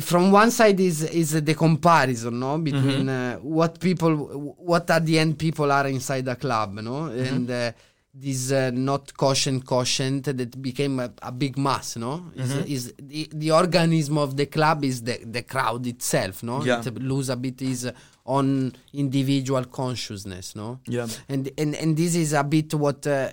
[0.00, 4.16] from one side is is the comparison, no, between uh, what people,
[4.58, 7.74] what at the end people are inside a club, no, and.
[8.14, 13.26] This uh, not quotient quotient that became a, a big mass no is, is the,
[13.32, 16.80] the organism of the club is the, the crowd itself no Yeah.
[16.86, 17.90] it lose a bit is
[18.26, 21.06] on individual consciousness no Yeah.
[21.26, 23.30] and and and this is a bit what uh,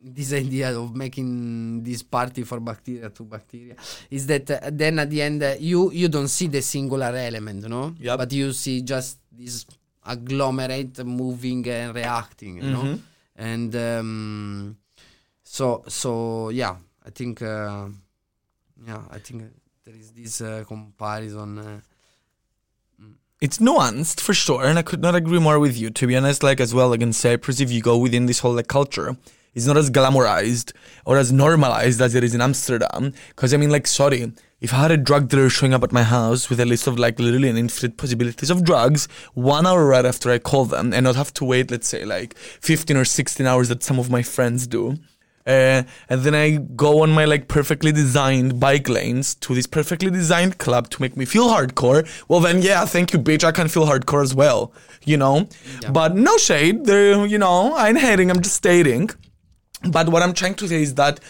[0.00, 3.74] this idea of making this party for bacteria to bacteria
[4.10, 7.68] is that uh, then at the end uh, you you don't see the singular element
[7.68, 8.16] no Yep.
[8.18, 9.66] but you see just this
[10.06, 12.98] agglomerate moving and reacting you know Mhm.
[13.38, 14.76] And um,
[15.44, 16.76] so so yeah
[17.06, 17.86] i think uh,
[18.86, 19.44] yeah i think
[19.84, 21.80] there is this uh, comparison uh,
[23.40, 25.90] It's nuanced for sure, and I could not agree more with you.
[25.90, 28.56] To be honest, like as well, like in Cyprus, if you go within this whole
[28.58, 29.16] like culture,
[29.54, 30.72] it's not as glamorized
[31.06, 33.14] or as normalized as it is in Amsterdam.
[33.28, 36.02] Because I mean, like, sorry, if I had a drug dealer showing up at my
[36.02, 40.04] house with a list of like literally an infinite possibilities of drugs, one hour right
[40.04, 43.46] after I call them, and not have to wait, let's say, like 15 or 16
[43.46, 44.96] hours that some of my friends do.
[45.46, 50.10] Uh, and then I go on my like perfectly designed bike lanes to this perfectly
[50.10, 52.06] designed club to make me feel hardcore.
[52.28, 53.44] Well, then yeah, thank you, bitch.
[53.44, 55.48] I can feel hardcore as well, you know.
[55.90, 56.84] But no shade.
[56.84, 58.30] There, you know, I ain't hating.
[58.30, 59.08] I'm just stating.
[59.90, 61.20] But what I'm trying to say is that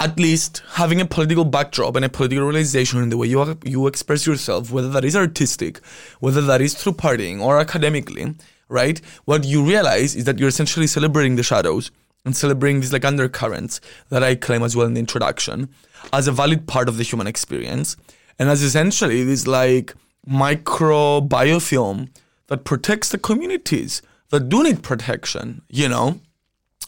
[0.00, 3.86] at least having a political backdrop and a political realization in the way you you
[3.86, 5.78] express yourself, whether that is artistic,
[6.20, 8.34] whether that is through partying or academically,
[8.68, 9.00] right?
[9.24, 11.90] What you realize is that you're essentially celebrating the shadows
[12.24, 15.68] and celebrating these like undercurrents that I claim as well in the introduction
[16.12, 17.96] as a valid part of the human experience
[18.38, 19.94] and as essentially this like
[20.26, 22.08] micro biofilm
[22.48, 26.20] that protects the communities that do need protection, you know?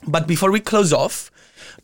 [0.07, 1.30] But before we close off,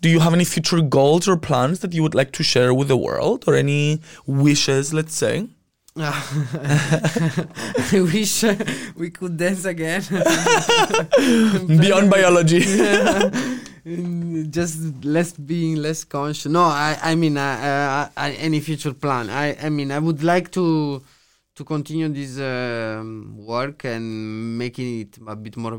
[0.01, 2.89] do you have any future goals or plans that you would like to share with
[2.89, 5.49] the world or any wishes, let's say?
[5.97, 8.55] I wish uh,
[8.97, 10.03] we could dance again.
[11.67, 12.61] Beyond biology.
[13.85, 16.53] Mm, just less being less conscious.
[16.53, 19.31] No, I I mean uh, uh, any future plan.
[19.31, 21.03] I I mean I would like to
[21.57, 25.75] to continue this um, work and making it a bit more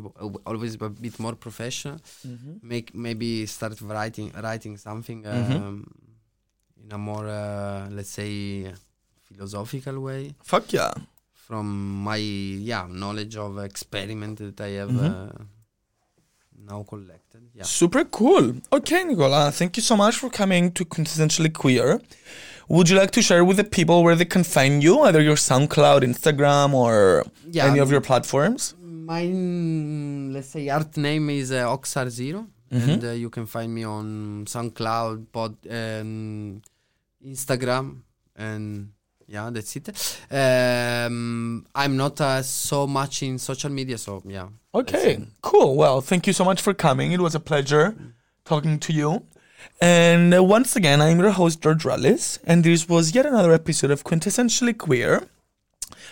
[0.46, 1.98] always a bit more professional.
[2.62, 5.86] Make maybe start writing writing something um,
[6.84, 8.72] in a more uh, let's say
[9.28, 10.94] philosophical way Fuck yeah.
[11.34, 15.40] from my yeah knowledge of experiment that I have Mm-hmm.
[15.40, 15.44] uh,
[16.68, 17.42] now collected.
[17.56, 17.64] Yeah.
[17.64, 18.54] Super cool.
[18.72, 22.00] Okay, Nicola, thank you so much for coming to Quintessentially Queer.
[22.76, 25.36] Would you like to share with the people where they can find you, either your
[25.36, 27.66] SoundCloud, Instagram, or Yeah.
[27.70, 28.62] any of your platforms?
[28.82, 32.90] My mm, let's say art name is uh, Oxar 0 Mm-hmm.
[32.90, 36.62] and uh, you can find me on SoundCloud, Pod, and
[37.34, 37.86] Instagram,
[38.38, 38.94] and
[39.28, 39.90] yeah, that's it.
[40.32, 44.48] Um, I'm not uh, so much in social media, so yeah.
[44.74, 45.76] Okay, cool.
[45.76, 47.12] Well, thank you so much for coming.
[47.12, 47.94] It was a pleasure
[48.46, 49.10] talking to you.
[49.80, 53.92] And uh, once again, I'm your host, George Rallis, and this was yet another episode
[53.92, 55.28] of Quintessentially Queer.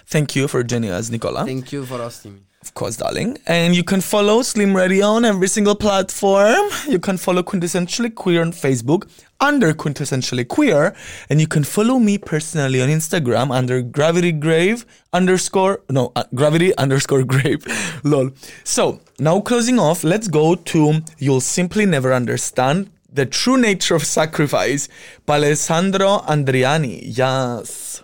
[0.05, 1.45] Thank you for joining us, Nicola.
[1.45, 2.39] Thank you for hosting me.
[2.61, 3.37] Of course, darling.
[3.47, 6.69] And you can follow Slim Radio on every single platform.
[6.89, 10.93] You can follow Quintessentially Queer on Facebook under Quintessentially Queer.
[11.29, 16.75] And you can follow me personally on Instagram under Gravity Grave underscore, no, uh, Gravity
[16.77, 17.65] underscore Grave.
[18.03, 18.31] Lol.
[18.65, 24.03] So, now closing off, let's go to You'll Simply Never Understand the True Nature of
[24.03, 24.88] Sacrifice
[25.26, 27.01] by Alessandro Adriani.
[27.03, 28.03] Yes.